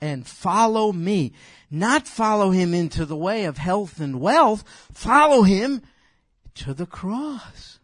[0.00, 1.32] And follow me.
[1.70, 4.64] Not follow him into the way of health and wealth.
[4.92, 5.82] Follow him
[6.56, 7.78] to the cross.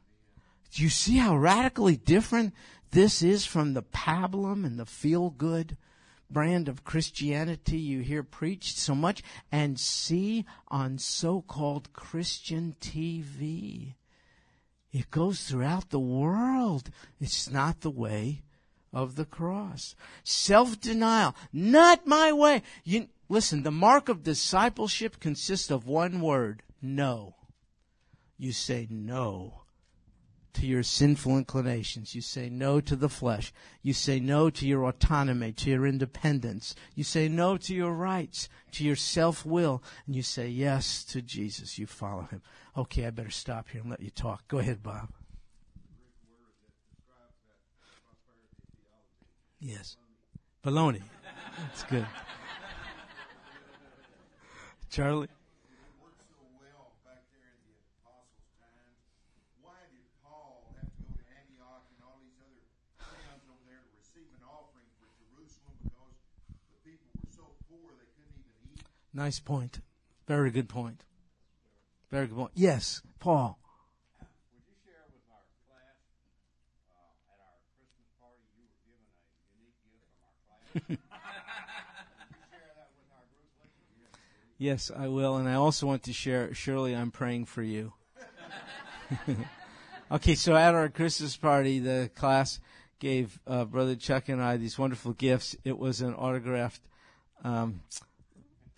[0.72, 2.54] Do you see how radically different
[2.92, 5.76] this is from the pablum and the feel good
[6.30, 13.94] brand of Christianity you hear preached so much and see on so-called Christian TV?
[14.92, 16.90] It goes throughout the world.
[17.20, 18.42] It's not the way
[18.92, 19.94] of the cross.
[20.24, 21.34] Self-denial.
[21.52, 22.62] Not my way.
[22.84, 26.62] You, listen, the mark of discipleship consists of one word.
[26.82, 27.36] No.
[28.36, 29.60] You say no
[30.54, 32.14] to your sinful inclinations.
[32.14, 33.52] You say no to the flesh.
[33.82, 36.74] You say no to your autonomy, to your independence.
[36.94, 39.82] You say no to your rights, to your self-will.
[40.06, 41.78] And you say yes to Jesus.
[41.78, 42.42] You follow him.
[42.76, 44.46] Okay, I better stop here and let you talk.
[44.48, 45.10] Go ahead, Bob.
[49.60, 49.96] Yes.
[50.64, 51.02] Baloney.
[51.58, 52.06] That's good.
[54.90, 55.28] Charlie?
[69.12, 69.80] Nice point.
[70.26, 71.04] Very good point.
[72.10, 72.52] Very good point.
[72.54, 73.58] Yes, Paul.
[74.20, 75.98] Would you share with our class
[76.86, 80.94] uh, at our Christmas party you were given a unique gift from our class?
[82.50, 84.14] Share that with our group?
[84.58, 86.54] Yes, I will, and I also want to share.
[86.54, 87.92] Shirley, I'm praying for you.
[90.12, 92.60] okay, so at our Christmas party, the class
[93.00, 95.56] gave uh, Brother Chuck and I these wonderful gifts.
[95.64, 96.82] It was an autographed
[97.42, 97.80] um,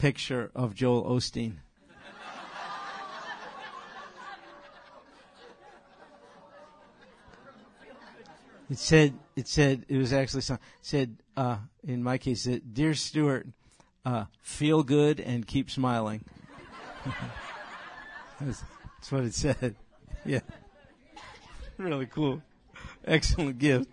[0.03, 1.59] picture of Joel Osteen.
[8.69, 12.95] It said, it said, it was actually some, said, uh, in my case, it, Dear
[12.95, 13.47] Stuart,
[14.05, 16.25] uh, feel good and keep smiling.
[18.41, 18.65] that's,
[18.97, 19.77] that's what it said.
[20.25, 20.41] Yeah.
[21.79, 22.43] really cool.
[23.05, 23.89] Excellent gift.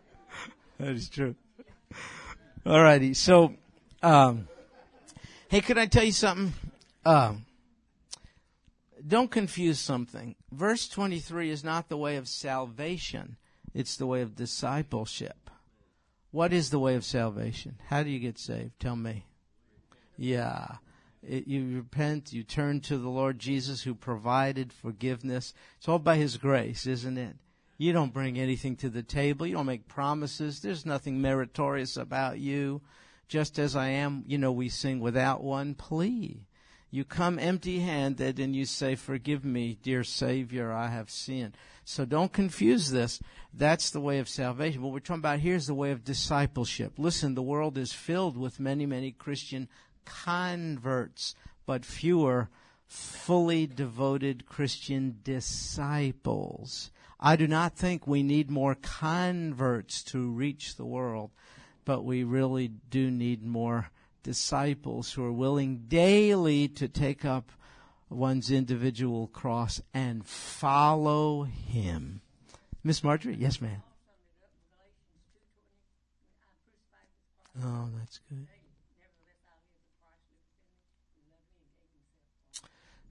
[0.78, 1.34] that is true.
[2.64, 3.14] Alrighty.
[3.14, 3.54] So,
[4.02, 4.48] um,
[5.48, 6.52] hey, could I tell you something?
[7.04, 7.46] Um,
[9.06, 10.34] don't confuse something.
[10.50, 13.36] Verse 23 is not the way of salvation,
[13.74, 15.50] it's the way of discipleship.
[16.30, 17.78] What is the way of salvation?
[17.86, 18.78] How do you get saved?
[18.78, 19.24] Tell me.
[20.18, 20.66] Yeah.
[21.22, 25.54] It, you repent, you turn to the Lord Jesus who provided forgiveness.
[25.78, 27.36] It's all by His grace, isn't it?
[27.78, 29.46] You don't bring anything to the table.
[29.46, 30.60] You don't make promises.
[30.60, 32.80] There's nothing meritorious about you.
[33.28, 36.46] Just as I am, you know, we sing without one plea.
[36.90, 41.56] You come empty handed and you say, Forgive me, dear Savior, I have sinned.
[41.84, 43.20] So don't confuse this.
[43.52, 44.82] That's the way of salvation.
[44.82, 46.94] What we're talking about here is the way of discipleship.
[46.98, 49.68] Listen, the world is filled with many, many Christian
[50.04, 51.34] converts,
[51.66, 52.48] but fewer
[52.86, 56.90] fully devoted Christian disciples.
[57.18, 61.30] I do not think we need more converts to reach the world,
[61.86, 63.90] but we really do need more
[64.22, 67.52] disciples who are willing daily to take up
[68.10, 72.20] one's individual cross and follow him.
[72.84, 73.36] Miss Marjorie?
[73.38, 73.82] Yes, ma'am.
[77.64, 78.46] Oh, that's good.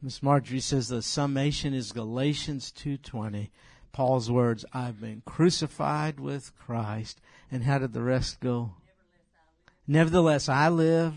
[0.01, 3.49] Miss Marjorie says the summation is Galatians 2:20.
[3.91, 7.21] Paul's words, I've been crucified with Christ.
[7.51, 8.71] And how did the rest go?
[9.87, 11.13] Nevertheless, I live.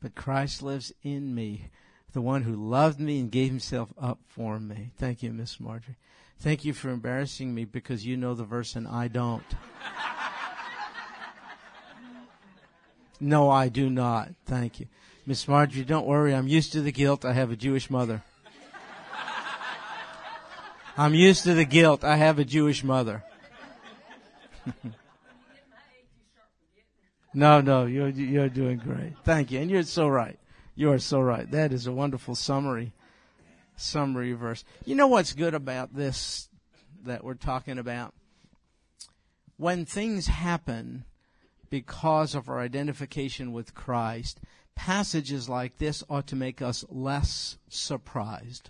[0.00, 1.70] But Christ lives in me,
[2.12, 4.92] the one who loved me and gave himself up for me.
[4.96, 5.96] Thank you, Miss Marjorie.
[6.38, 9.42] Thank you for embarrassing me because you know the verse and I don't.
[13.20, 14.30] no, I do not.
[14.46, 14.86] Thank you.
[15.26, 16.34] Miss Marjorie, don't worry.
[16.34, 17.26] I'm used to the guilt.
[17.26, 18.22] I have a Jewish mother.
[21.00, 22.04] I'm used to the guilt.
[22.04, 23.24] I have a Jewish mother.
[27.32, 29.14] no, no, you're you're doing great.
[29.24, 30.38] Thank you, and you're so right.
[30.74, 31.50] You are so right.
[31.50, 32.92] That is a wonderful summary
[33.76, 34.62] summary verse.
[34.84, 36.50] You know what's good about this
[37.04, 38.12] that we're talking about?
[39.56, 41.06] When things happen
[41.70, 44.38] because of our identification with Christ,
[44.74, 48.68] passages like this ought to make us less surprised.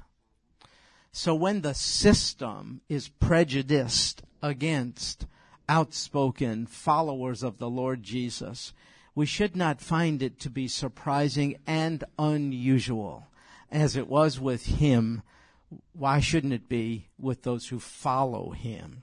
[1.12, 5.26] So when the system is prejudiced against
[5.68, 8.72] outspoken followers of the Lord Jesus,
[9.14, 13.26] we should not find it to be surprising and unusual.
[13.70, 15.22] As it was with him,
[15.92, 19.02] why shouldn't it be with those who follow him?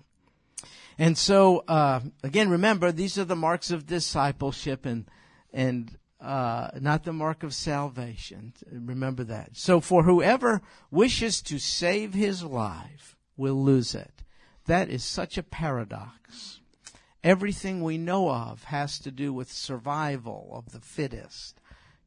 [0.98, 5.06] And so, uh, again, remember, these are the marks of discipleship and,
[5.54, 8.54] and, uh, not the mark of salvation.
[8.72, 9.52] Remember that.
[9.54, 14.24] So for whoever wishes to save his life will lose it.
[14.66, 16.60] That is such a paradox.
[17.24, 21.60] Everything we know of has to do with survival of the fittest.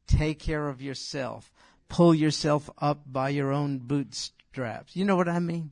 [0.07, 1.51] Take care of yourself.
[1.89, 4.95] Pull yourself up by your own bootstraps.
[4.95, 5.71] You know what I mean?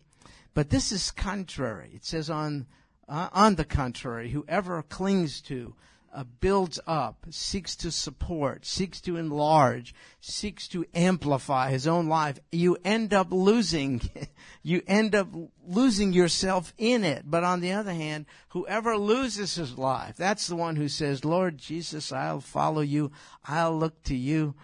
[0.53, 1.91] But this is contrary.
[1.93, 2.67] It says on,
[3.07, 5.75] uh, on the contrary, whoever clings to
[6.13, 12.39] uh, builds up, seeks to support, seeks to enlarge, seeks to amplify his own life,
[12.51, 14.01] you end up losing,
[14.63, 15.27] you end up
[15.67, 17.23] losing yourself in it.
[17.25, 21.57] But on the other hand, whoever loses his life, that's the one who says, Lord
[21.57, 23.11] Jesus, I'll follow you.
[23.45, 24.55] I'll look to you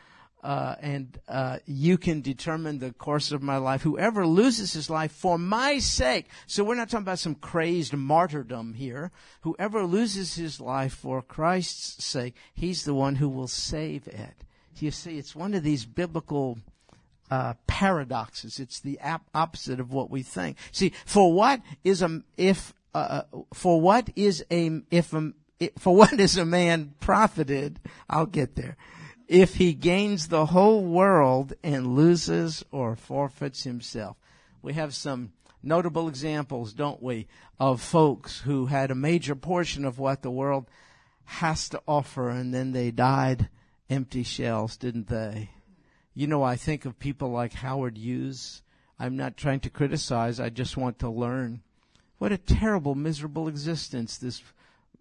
[0.45, 3.81] uh, and uh, you can determine the course of my life.
[3.81, 6.27] Whoever loses his life for my sake.
[6.45, 9.11] So we're not talking about some crazed martyrdom here.
[9.41, 14.43] Whoever loses his life for Christ's sake, he's the one who will save it.
[14.77, 16.59] You see, it's one of these biblical
[17.31, 18.59] uh, paradoxes.
[18.59, 20.57] It's the ap- opposite of what we think.
[20.71, 25.31] See, for what is a if uh, uh, for what is a if a,
[25.79, 27.79] for what is a man profited?
[28.07, 28.77] I'll get there
[29.27, 34.17] if he gains the whole world and loses or forfeits himself.
[34.61, 35.31] We have some
[35.63, 37.27] notable examples, don't we,
[37.59, 40.69] of folks who had a major portion of what the world
[41.25, 43.49] has to offer and then they died
[43.89, 45.49] empty shells, didn't they?
[46.13, 48.61] You know, I think of people like Howard Hughes,
[48.99, 50.39] I'm not trying to criticize.
[50.39, 51.61] I just want to learn.
[52.17, 54.41] What a terrible, miserable existence this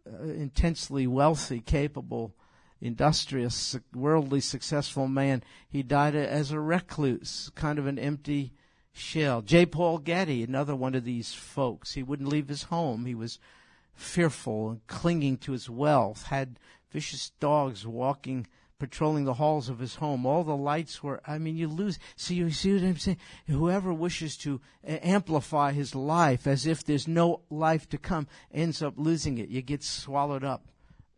[0.06, 2.34] uh, intensely wealthy, capable,
[2.80, 5.42] industrious, worldly successful man.
[5.68, 8.52] He died as a recluse, kind of an empty
[8.92, 9.42] shell.
[9.42, 9.66] J.
[9.66, 11.92] Paul Getty, another one of these folks.
[11.92, 13.06] He wouldn't leave his home.
[13.06, 13.38] He was
[13.94, 16.58] fearful and clinging to his wealth, had
[16.90, 18.46] vicious dogs walking
[18.78, 20.26] patrolling the halls of his home.
[20.26, 21.98] All the lights were, I mean, you lose.
[22.16, 23.18] See, you see what I'm saying?
[23.46, 28.82] Whoever wishes to uh, amplify his life as if there's no life to come ends
[28.82, 29.48] up losing it.
[29.48, 30.66] You get swallowed up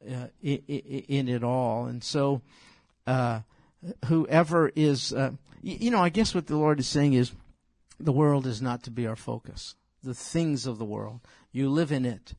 [0.05, 1.87] uh, in, in, it all.
[1.87, 2.43] And so,
[3.07, 3.41] uh,
[4.07, 5.33] whoever is, uh,
[5.63, 7.33] you know, I guess what the Lord is saying is
[7.99, 9.75] the world is not to be our focus.
[10.03, 11.21] The things of the world.
[11.53, 12.35] You live in it.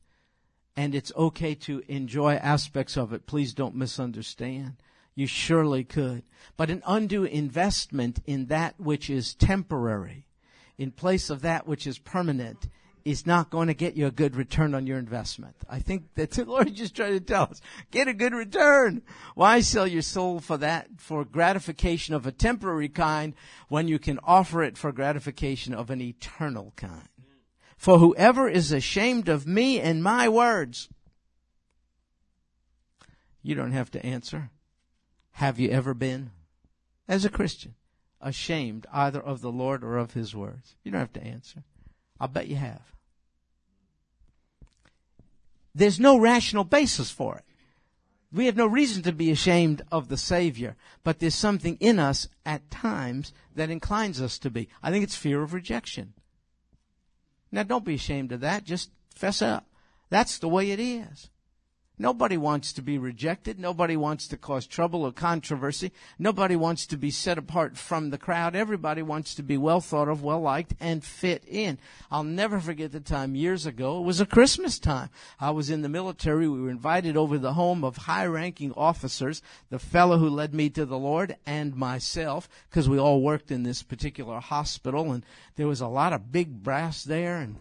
[0.76, 3.26] And it's okay to enjoy aspects of it.
[3.26, 4.76] Please don't misunderstand.
[5.16, 6.22] You surely could.
[6.56, 10.26] But an undue investment in that which is temporary,
[10.78, 12.68] in place of that which is permanent,
[13.10, 15.56] is not going to get you a good return on your investment.
[15.68, 19.02] I think that the Lord just trying to tell us, get a good return.
[19.34, 23.34] Why sell your soul for that, for gratification of a temporary kind,
[23.68, 27.08] when you can offer it for gratification of an eternal kind?
[27.78, 30.88] For whoever is ashamed of me and my words,
[33.42, 34.50] you don't have to answer.
[35.32, 36.32] Have you ever been,
[37.06, 37.74] as a Christian,
[38.20, 40.74] ashamed either of the Lord or of His words?
[40.82, 41.62] You don't have to answer.
[42.20, 42.97] I'll bet you have.
[45.78, 47.44] There's no rational basis for it.
[48.32, 52.28] We have no reason to be ashamed of the Savior, but there's something in us
[52.44, 54.68] at times that inclines us to be.
[54.82, 56.14] I think it's fear of rejection.
[57.52, 58.64] Now don't be ashamed of that.
[58.64, 59.66] Just fess up.
[60.10, 61.30] That's the way it is.
[61.98, 63.58] Nobody wants to be rejected.
[63.58, 65.90] Nobody wants to cause trouble or controversy.
[66.18, 68.54] Nobody wants to be set apart from the crowd.
[68.54, 71.78] Everybody wants to be well thought of, well liked, and fit in.
[72.10, 73.98] I'll never forget the time years ago.
[73.98, 75.10] It was a Christmas time.
[75.40, 76.48] I was in the military.
[76.48, 80.70] We were invited over the home of high ranking officers, the fellow who led me
[80.70, 85.24] to the Lord and myself, because we all worked in this particular hospital and
[85.56, 87.56] there was a lot of big brass there and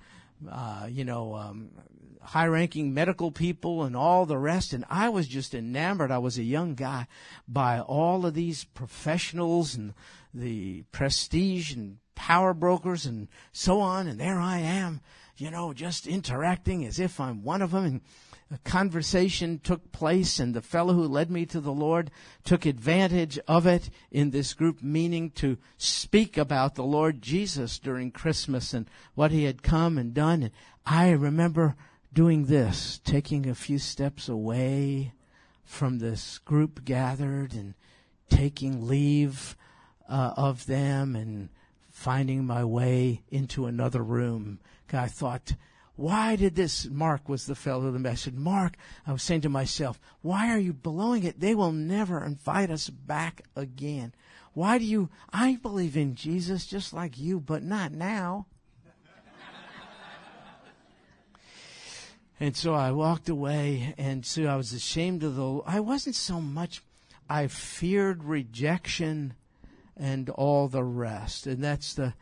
[0.50, 1.70] uh, you know, um,
[2.22, 4.74] high ranking medical people and all the rest.
[4.74, 6.12] And I was just enamored.
[6.12, 7.08] I was a young guy
[7.48, 9.94] by all of these professionals and
[10.34, 14.08] the prestige and power brokers and so on.
[14.08, 15.02] And there I am,
[15.38, 17.86] you know, just interacting as if I'm one of them.
[17.86, 18.02] And
[18.50, 22.12] a conversation took place and the fellow who led me to the Lord
[22.46, 28.10] took advantage of it in this group meaning to speak about the Lord Jesus during
[28.10, 30.44] Christmas and what he had come and done.
[30.44, 30.52] And
[30.86, 31.76] I remember
[32.18, 35.14] doing this, taking a few steps away
[35.64, 37.76] from this group gathered and
[38.28, 39.56] taking leave
[40.10, 41.48] uh, of them and
[41.92, 44.60] finding my way into another room.
[44.92, 45.54] I thought,
[45.96, 46.88] why did this?
[46.90, 50.58] Mark was the fellow that I said, Mark, I was saying to myself, why are
[50.58, 51.40] you blowing it?
[51.40, 54.16] They will never invite us back again.
[54.54, 58.48] Why do you, I believe in Jesus just like you, but not now.
[62.40, 65.62] And so I walked away, and so I was ashamed of the.
[65.66, 66.84] I wasn't so much.
[67.28, 69.34] I feared rejection,
[69.96, 71.48] and all the rest.
[71.48, 72.14] And that's the.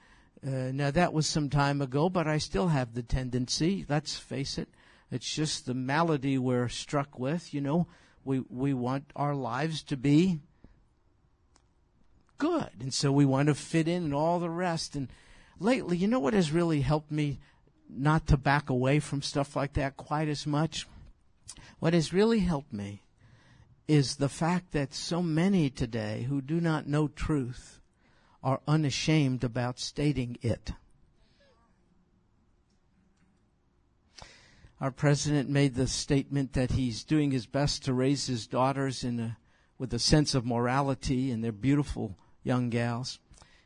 [0.45, 3.85] Uh, now that was some time ago, but I still have the tendency.
[3.89, 4.69] Let's face it.
[5.11, 7.53] It's just the malady we're struck with.
[7.53, 7.87] You know,
[8.23, 10.39] we we want our lives to be
[12.37, 14.95] good, and so we want to fit in and all the rest.
[14.95, 15.09] And
[15.59, 17.39] lately, you know what has really helped me
[17.89, 20.87] not to back away from stuff like that quite as much.
[21.79, 23.01] What has really helped me
[23.87, 27.79] is the fact that so many today who do not know truth
[28.43, 30.71] are unashamed about stating it.
[34.81, 39.19] Our president made the statement that he's doing his best to raise his daughters in
[39.19, 39.37] a,
[39.77, 43.19] with a sense of morality, and they're beautiful young gals.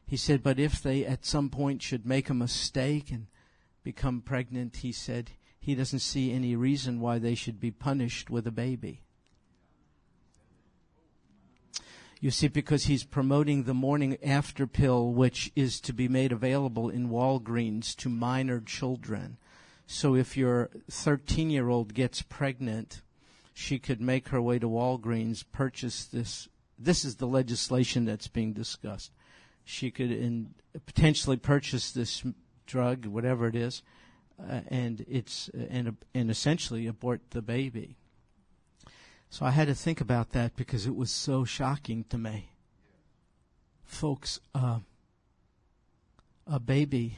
[0.05, 3.27] He said, but if they at some point should make a mistake and
[3.83, 8.47] become pregnant, he said he doesn't see any reason why they should be punished with
[8.47, 9.01] a baby.
[12.21, 16.89] You see, because he's promoting the morning after pill, which is to be made available
[16.89, 19.37] in Walgreens to minor children.
[19.87, 23.01] So if your 13 year old gets pregnant,
[23.53, 26.49] she could make her way to Walgreens, purchase this.
[26.77, 29.11] This is the legislation that's being discussed.
[29.63, 30.53] She could in,
[30.85, 32.23] potentially purchase this
[32.69, 33.81] drug, whatever it is,
[34.39, 37.97] uh, and it's uh, and and essentially abort the baby.
[39.29, 42.51] So I had to think about that because it was so shocking to me.
[43.83, 44.79] Folks, uh,
[46.47, 47.17] a baby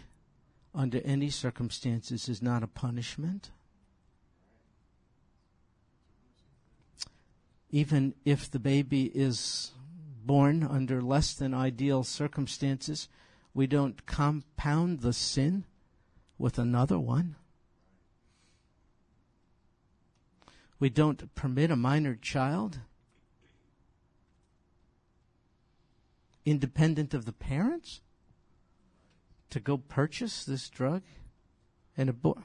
[0.74, 3.52] under any circumstances is not a punishment.
[7.70, 9.72] Even if the baby is
[10.26, 13.08] born under less than ideal circumstances,
[13.54, 15.66] we don't compound the sin
[16.38, 17.36] with another one.
[20.80, 22.80] We don't permit a minor child,
[26.44, 28.02] independent of the parents,
[29.52, 31.04] to go purchase this drug
[31.96, 32.40] and abort.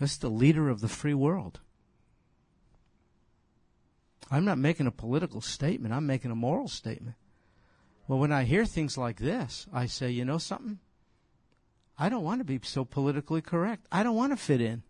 [0.00, 1.60] That's the leader of the free world.
[4.30, 7.16] I'm not making a political statement, I'm making a moral statement.
[8.10, 10.80] Well, when I hear things like this, I say, you know something?
[11.96, 13.86] I don't want to be so politically correct.
[13.92, 14.82] I don't want to fit in.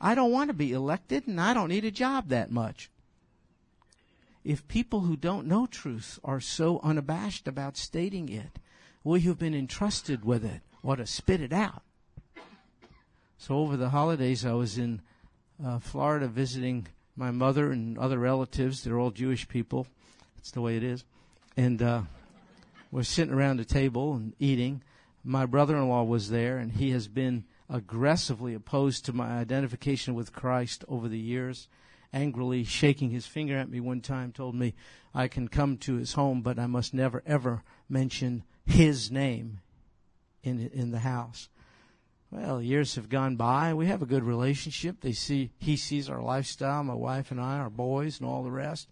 [0.00, 2.90] I don't want to be elected and I don't need a job that much.
[4.42, 8.58] If people who don't know truth are so unabashed about stating it,
[9.04, 11.82] we who've been entrusted with it ought to spit it out.
[13.36, 15.02] So over the holidays, I was in
[15.64, 18.82] uh, Florida visiting my mother and other relatives.
[18.82, 19.86] They're all Jewish people.
[20.48, 21.04] That's the way it is.
[21.58, 22.02] And uh,
[22.90, 24.82] we're sitting around a table and eating.
[25.22, 30.86] My brother-in-law was there, and he has been aggressively opposed to my identification with Christ
[30.88, 31.68] over the years.
[32.14, 34.72] Angrily shaking his finger at me one time, told me
[35.14, 39.60] I can come to his home, but I must never ever mention his name
[40.42, 41.50] in in the house.
[42.30, 43.74] Well, years have gone by.
[43.74, 45.02] We have a good relationship.
[45.02, 48.50] They see he sees our lifestyle, my wife and I, our boys, and all the
[48.50, 48.88] rest.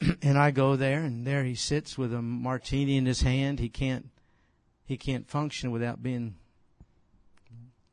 [0.22, 3.58] and I go there, and there he sits with a martini in his hand.
[3.60, 4.10] He can't
[4.84, 6.36] he can't function without being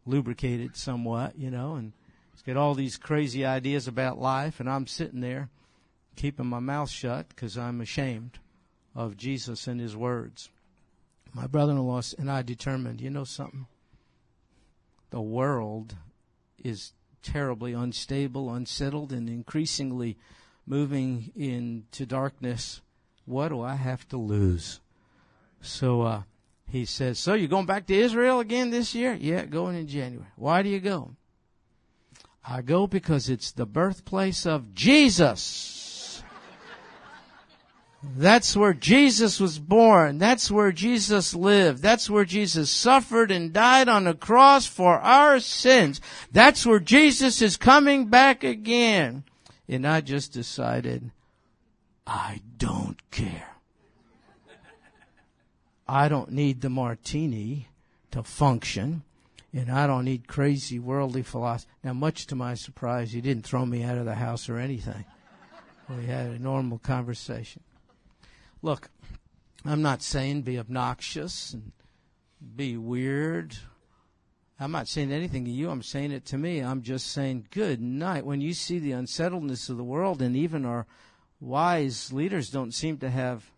[0.05, 1.91] lubricated somewhat, you know, and
[2.31, 5.49] he's got all these crazy ideas about life, and I'm sitting there
[6.15, 8.39] keeping my mouth shut because I'm ashamed
[8.95, 10.49] of Jesus and his words.
[11.33, 13.67] My brother in law and I determined, you know something?
[15.09, 15.95] The world
[16.63, 20.17] is terribly unstable, unsettled, and increasingly
[20.65, 22.81] moving into darkness.
[23.25, 24.79] What do I have to lose?
[25.61, 26.21] So, uh,
[26.69, 29.13] he says, So you're going back to Israel again this year?
[29.13, 30.29] Yeah, going in January.
[30.35, 31.15] Why do you go?
[32.47, 36.23] I go because it's the birthplace of Jesus.
[38.15, 40.19] That's where Jesus was born.
[40.19, 41.81] That's where Jesus lived.
[41.81, 46.01] That's where Jesus suffered and died on the cross for our sins.
[46.31, 49.23] That's where Jesus is coming back again.
[49.67, 51.11] And I just decided,
[52.05, 53.55] I don't care.
[55.87, 57.67] I don't need the martini
[58.11, 59.03] to function,
[59.53, 61.71] and I don't need crazy worldly philosophy.
[61.83, 65.05] Now, much to my surprise, he didn't throw me out of the house or anything.
[65.89, 67.61] We had a normal conversation.
[68.61, 68.89] Look,
[69.63, 71.71] I'm not saying be obnoxious and
[72.55, 73.55] be weird.
[74.59, 75.69] I'm not saying anything to you.
[75.69, 76.59] I'm saying it to me.
[76.59, 78.25] I'm just saying, good night.
[78.25, 80.85] When you see the unsettledness of the world, and even our
[81.41, 83.51] wise leaders don't seem to have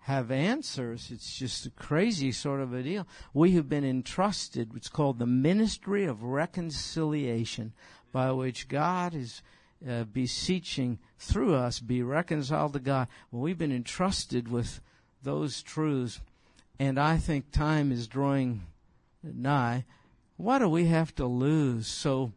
[0.00, 1.10] have answers.
[1.10, 3.06] It's just a crazy sort of a deal.
[3.34, 7.74] We have been entrusted what's called the ministry of reconciliation,
[8.10, 9.42] by which God is
[9.86, 13.08] uh, beseeching through us be reconciled to God.
[13.30, 14.80] Well, we've been entrusted with
[15.22, 16.20] those truths,
[16.78, 18.62] and I think time is drawing
[19.22, 19.84] nigh.
[20.38, 21.88] What do we have to lose?
[21.88, 22.32] So,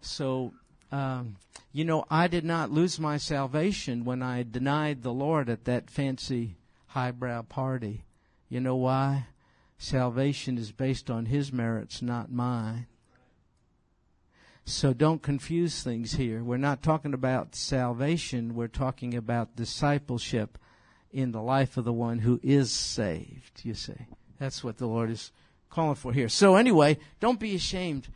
[0.00, 0.52] so
[0.92, 1.36] um,
[1.72, 5.88] you know, I did not lose my salvation when I denied the Lord at that
[5.88, 6.56] fancy
[6.88, 8.04] highbrow party.
[8.48, 9.26] You know why?
[9.78, 12.86] Salvation is based on His merits, not mine.
[14.64, 16.42] So don't confuse things here.
[16.42, 20.58] We're not talking about salvation, we're talking about discipleship
[21.12, 24.06] in the life of the one who is saved, you see.
[24.40, 25.30] That's what the Lord is
[25.74, 26.28] calling for here.
[26.28, 28.08] So anyway, don't be ashamed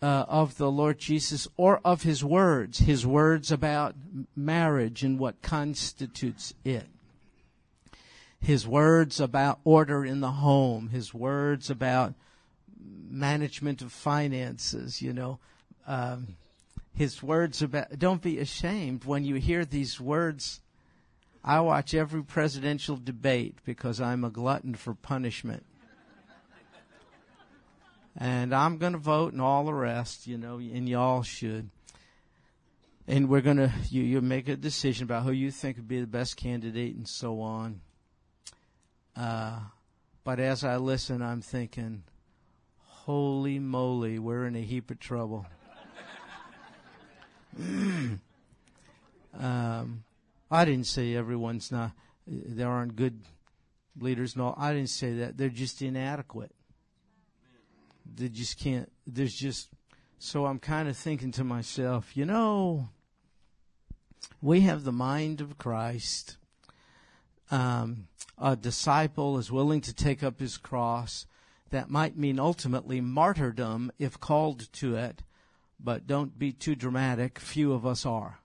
[0.00, 3.94] uh, of the Lord Jesus or of his words, his words about
[4.34, 6.86] marriage and what constitutes it
[8.40, 12.14] his words about order in the home, his words about
[13.10, 15.38] management of finances, you know,
[15.86, 16.36] um,
[16.94, 20.60] his words about, don't be ashamed when you hear these words.
[21.44, 25.64] I watch every presidential debate because I'm a glutton for punishment.
[28.18, 31.70] And I'm going to vote and all the rest, you know, and y'all should.
[33.06, 36.00] And we're going to, you, you make a decision about who you think would be
[36.00, 37.80] the best candidate and so on.
[39.16, 39.60] Uh,
[40.24, 42.02] but as I listen, I'm thinking,
[42.82, 45.46] holy moly, we're in a heap of trouble.
[49.38, 50.04] um,
[50.50, 51.92] I didn't say everyone's not,
[52.26, 53.20] there aren't good
[54.00, 55.36] leaders no I didn't say that.
[55.36, 56.54] They're just inadequate.
[58.14, 59.68] They just can't there's just
[60.18, 62.88] so I'm kind of thinking to myself, you know,
[64.42, 66.36] we have the mind of Christ.
[67.50, 71.26] Um, a disciple is willing to take up his cross.
[71.70, 75.22] That might mean ultimately martyrdom if called to it,
[75.78, 77.38] but don't be too dramatic.
[77.38, 78.40] Few of us are.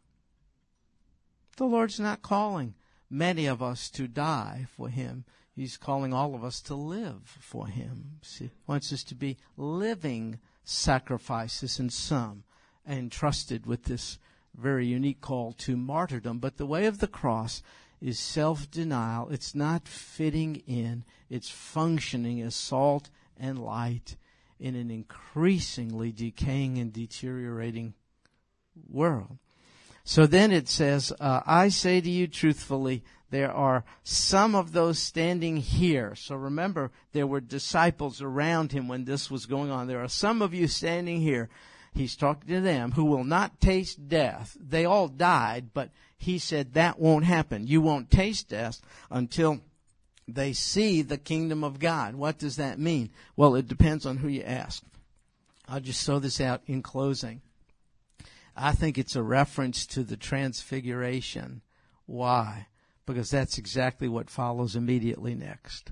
[1.57, 2.75] The Lord's not calling
[3.09, 5.25] many of us to die for Him.
[5.55, 8.19] He's calling all of us to live for Him.
[8.21, 12.43] See, He wants us to be living sacrifices and some
[12.85, 14.17] and entrusted with this
[14.55, 16.39] very unique call to martyrdom.
[16.39, 17.61] But the way of the cross
[18.01, 19.29] is self denial.
[19.29, 24.17] It's not fitting in, it's functioning as salt and light
[24.59, 27.93] in an increasingly decaying and deteriorating
[28.89, 29.37] world.
[30.05, 34.99] So then it says, uh, I say to you truthfully, there are some of those
[34.99, 36.13] standing here.
[36.13, 39.87] So remember, there were disciples around him when this was going on.
[39.87, 41.49] There are some of you standing here.
[41.95, 44.55] He's talking to them who will not taste death.
[44.59, 47.65] They all died, but he said that won't happen.
[47.65, 48.79] You won't taste death
[49.09, 49.61] until
[50.27, 52.13] they see the kingdom of God.
[52.13, 53.09] What does that mean?
[53.35, 54.83] Well, it depends on who you ask.
[55.67, 57.41] I'll just throw this out in closing.
[58.55, 61.63] I think it's a reference to the transfiguration.
[62.05, 62.67] Why?
[63.05, 65.91] Because that's exactly what follows immediately next.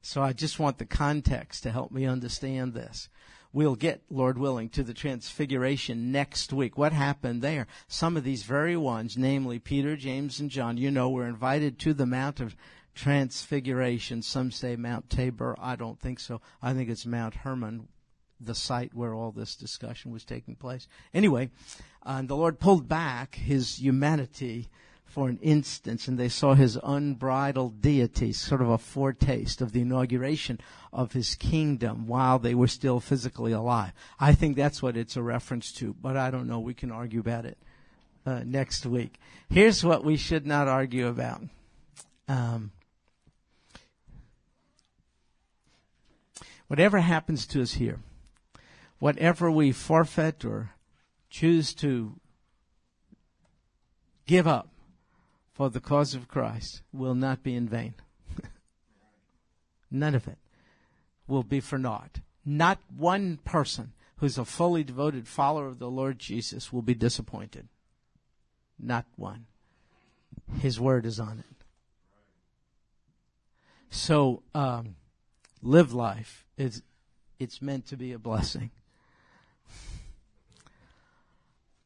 [0.00, 3.08] So I just want the context to help me understand this.
[3.52, 6.76] We'll get, Lord willing, to the transfiguration next week.
[6.76, 7.66] What happened there?
[7.86, 11.94] Some of these very ones, namely Peter, James, and John, you know, were invited to
[11.94, 12.56] the Mount of
[12.94, 14.22] Transfiguration.
[14.22, 15.56] Some say Mount Tabor.
[15.58, 16.40] I don't think so.
[16.62, 17.88] I think it's Mount Hermon,
[18.40, 20.86] the site where all this discussion was taking place.
[21.14, 21.50] Anyway,
[22.04, 24.68] uh, the Lord pulled back his humanity
[25.08, 29.80] for an instance, and they saw his unbridled deity, sort of a foretaste of the
[29.80, 30.60] inauguration
[30.92, 33.92] of his kingdom while they were still physically alive.
[34.20, 36.60] I think that's what it's a reference to, but I don't know.
[36.60, 37.56] We can argue about it
[38.26, 39.18] uh, next week.
[39.48, 41.40] Here's what we should not argue about.
[42.28, 42.72] Um,
[46.66, 47.98] whatever happens to us here,
[48.98, 50.72] whatever we forfeit or
[51.30, 52.20] choose to
[54.26, 54.68] give up
[55.58, 57.94] for the cause of Christ will not be in vain.
[59.90, 60.38] None of it
[61.26, 62.20] will be for naught.
[62.46, 67.66] Not one person who's a fully devoted follower of the Lord Jesus will be disappointed.
[68.78, 69.46] Not one.
[70.60, 71.64] His word is on it.
[73.90, 74.94] So, um,
[75.60, 76.46] live life.
[76.56, 76.82] It's,
[77.40, 78.70] it's meant to be a blessing.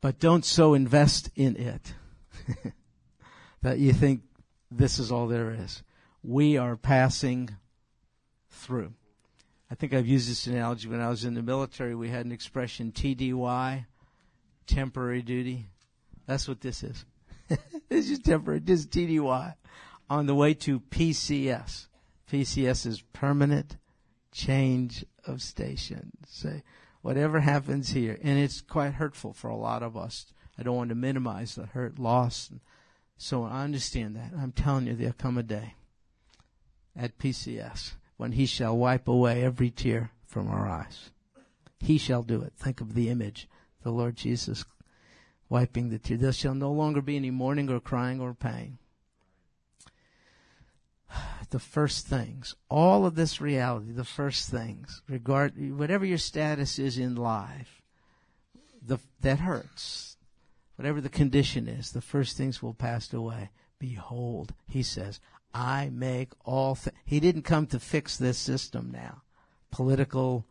[0.02, 1.94] But don't so invest in it
[3.62, 4.22] that you think
[4.70, 5.82] this is all there is.
[6.22, 7.50] We are passing
[8.50, 8.92] through.
[9.70, 11.94] I think I've used this analogy when I was in the military.
[11.94, 13.86] We had an expression TDY,
[14.66, 15.66] temporary duty.
[16.26, 17.04] That's what this is.
[17.88, 18.60] this is temporary.
[18.60, 19.54] This is TDY.
[20.10, 21.86] On the way to PCS.
[22.30, 23.76] PCS is permanent
[24.30, 26.12] change of station.
[26.28, 26.62] Say,
[27.02, 30.26] whatever happens here, and it's quite hurtful for a lot of us.
[30.58, 32.60] I don't want to minimize the hurt, loss, and
[33.22, 34.32] so I understand that.
[34.36, 35.76] I'm telling you, there'll come a day
[36.96, 41.10] at PCS when He shall wipe away every tear from our eyes.
[41.78, 42.54] He shall do it.
[42.56, 43.48] Think of the image,
[43.84, 44.64] the Lord Jesus
[45.48, 46.16] wiping the tear.
[46.16, 48.78] There shall no longer be any mourning or crying or pain.
[51.50, 56.96] The first things, all of this reality, the first things, regard whatever your status is
[56.96, 57.82] in life,
[58.84, 60.11] the, that hurts
[60.76, 63.50] whatever the condition is, the first things will pass away.
[63.78, 65.20] Behold, he says,
[65.54, 66.96] I make all things.
[67.04, 69.22] He didn't come to fix this system now.
[69.70, 70.46] Political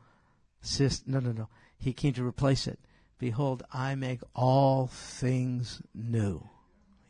[0.62, 1.14] system.
[1.14, 1.48] No, no, no.
[1.78, 2.80] He came to replace it.
[3.18, 6.50] Behold, I make all things new.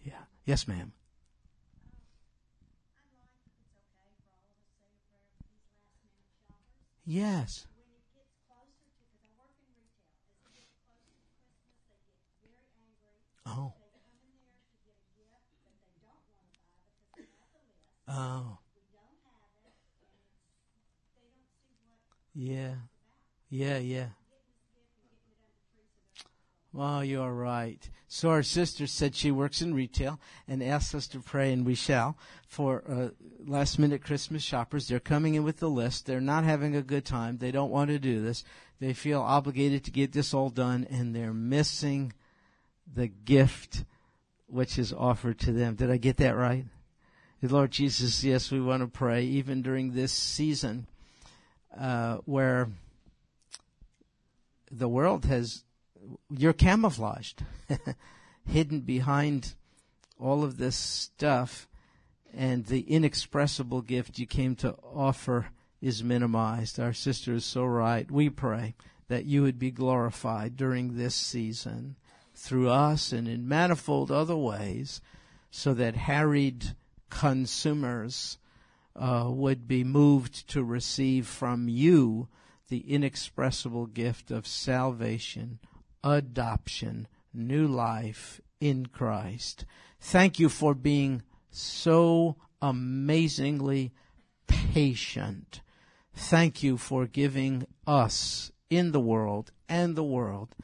[0.04, 0.24] Yeah.
[0.46, 0.94] Yes, ma'am.
[7.06, 7.68] Yes.
[13.46, 13.74] Oh.
[18.08, 18.58] Oh.
[22.34, 22.76] Yeah.
[23.50, 24.08] Yeah, yeah.
[26.74, 27.90] Well, you're right.
[28.08, 31.76] So our sister said she works in retail and asked us to pray, and we
[31.76, 32.18] shall,
[32.48, 33.10] for uh,
[33.46, 34.88] last minute Christmas shoppers.
[34.88, 36.06] They're coming in with the list.
[36.06, 37.38] They're not having a good time.
[37.38, 38.46] They don't want to do this.
[38.80, 42.14] They feel obligated to get this all done, and they're missing
[42.94, 43.84] the gift
[44.48, 45.76] which is offered to them.
[45.76, 46.66] Did I get that right?
[47.42, 50.86] Lord Jesus, yes, we want to pray even during this season
[51.78, 52.70] uh, where
[54.70, 55.64] the world has,
[56.30, 57.44] you're camouflaged,
[58.48, 59.56] hidden behind
[60.20, 61.68] all of this stuff,
[62.34, 65.48] and the inexpressible gift you came to offer
[65.82, 66.80] is minimized.
[66.80, 68.10] Our sister is so right.
[68.10, 68.76] We pray
[69.08, 71.96] that you would be glorified during this season
[72.42, 75.00] through us and in manifold other ways
[75.52, 76.76] so that harried
[77.10, 78.40] consumers
[78.96, 82.28] uh, would be moved to receive from you
[82.70, 85.60] the inexpressible gift of salvation,
[86.04, 89.66] adoption, new life in Christ.
[90.00, 91.22] Thank you for being
[91.52, 93.92] so amazingly
[94.48, 95.62] patient.
[96.16, 100.56] Thank you for giving us in the world and the world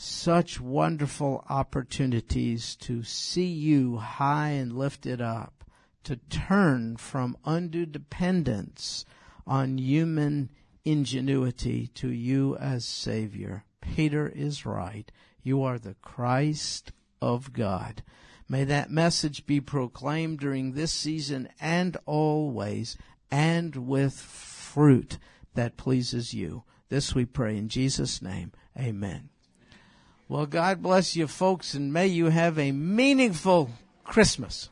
[0.00, 5.64] such wonderful opportunities to see you high and lifted up,
[6.04, 9.04] to turn from undue dependence
[9.44, 10.48] on human
[10.84, 13.64] ingenuity to you as Savior.
[13.80, 15.10] Peter is right.
[15.42, 18.04] You are the Christ of God.
[18.48, 22.96] May that message be proclaimed during this season and always,
[23.32, 25.18] and with fruit
[25.54, 26.62] that pleases you.
[26.88, 28.52] This we pray in Jesus' name.
[28.78, 29.30] Amen.
[30.30, 33.70] Well, God bless you folks and may you have a meaningful
[34.04, 34.68] Christmas.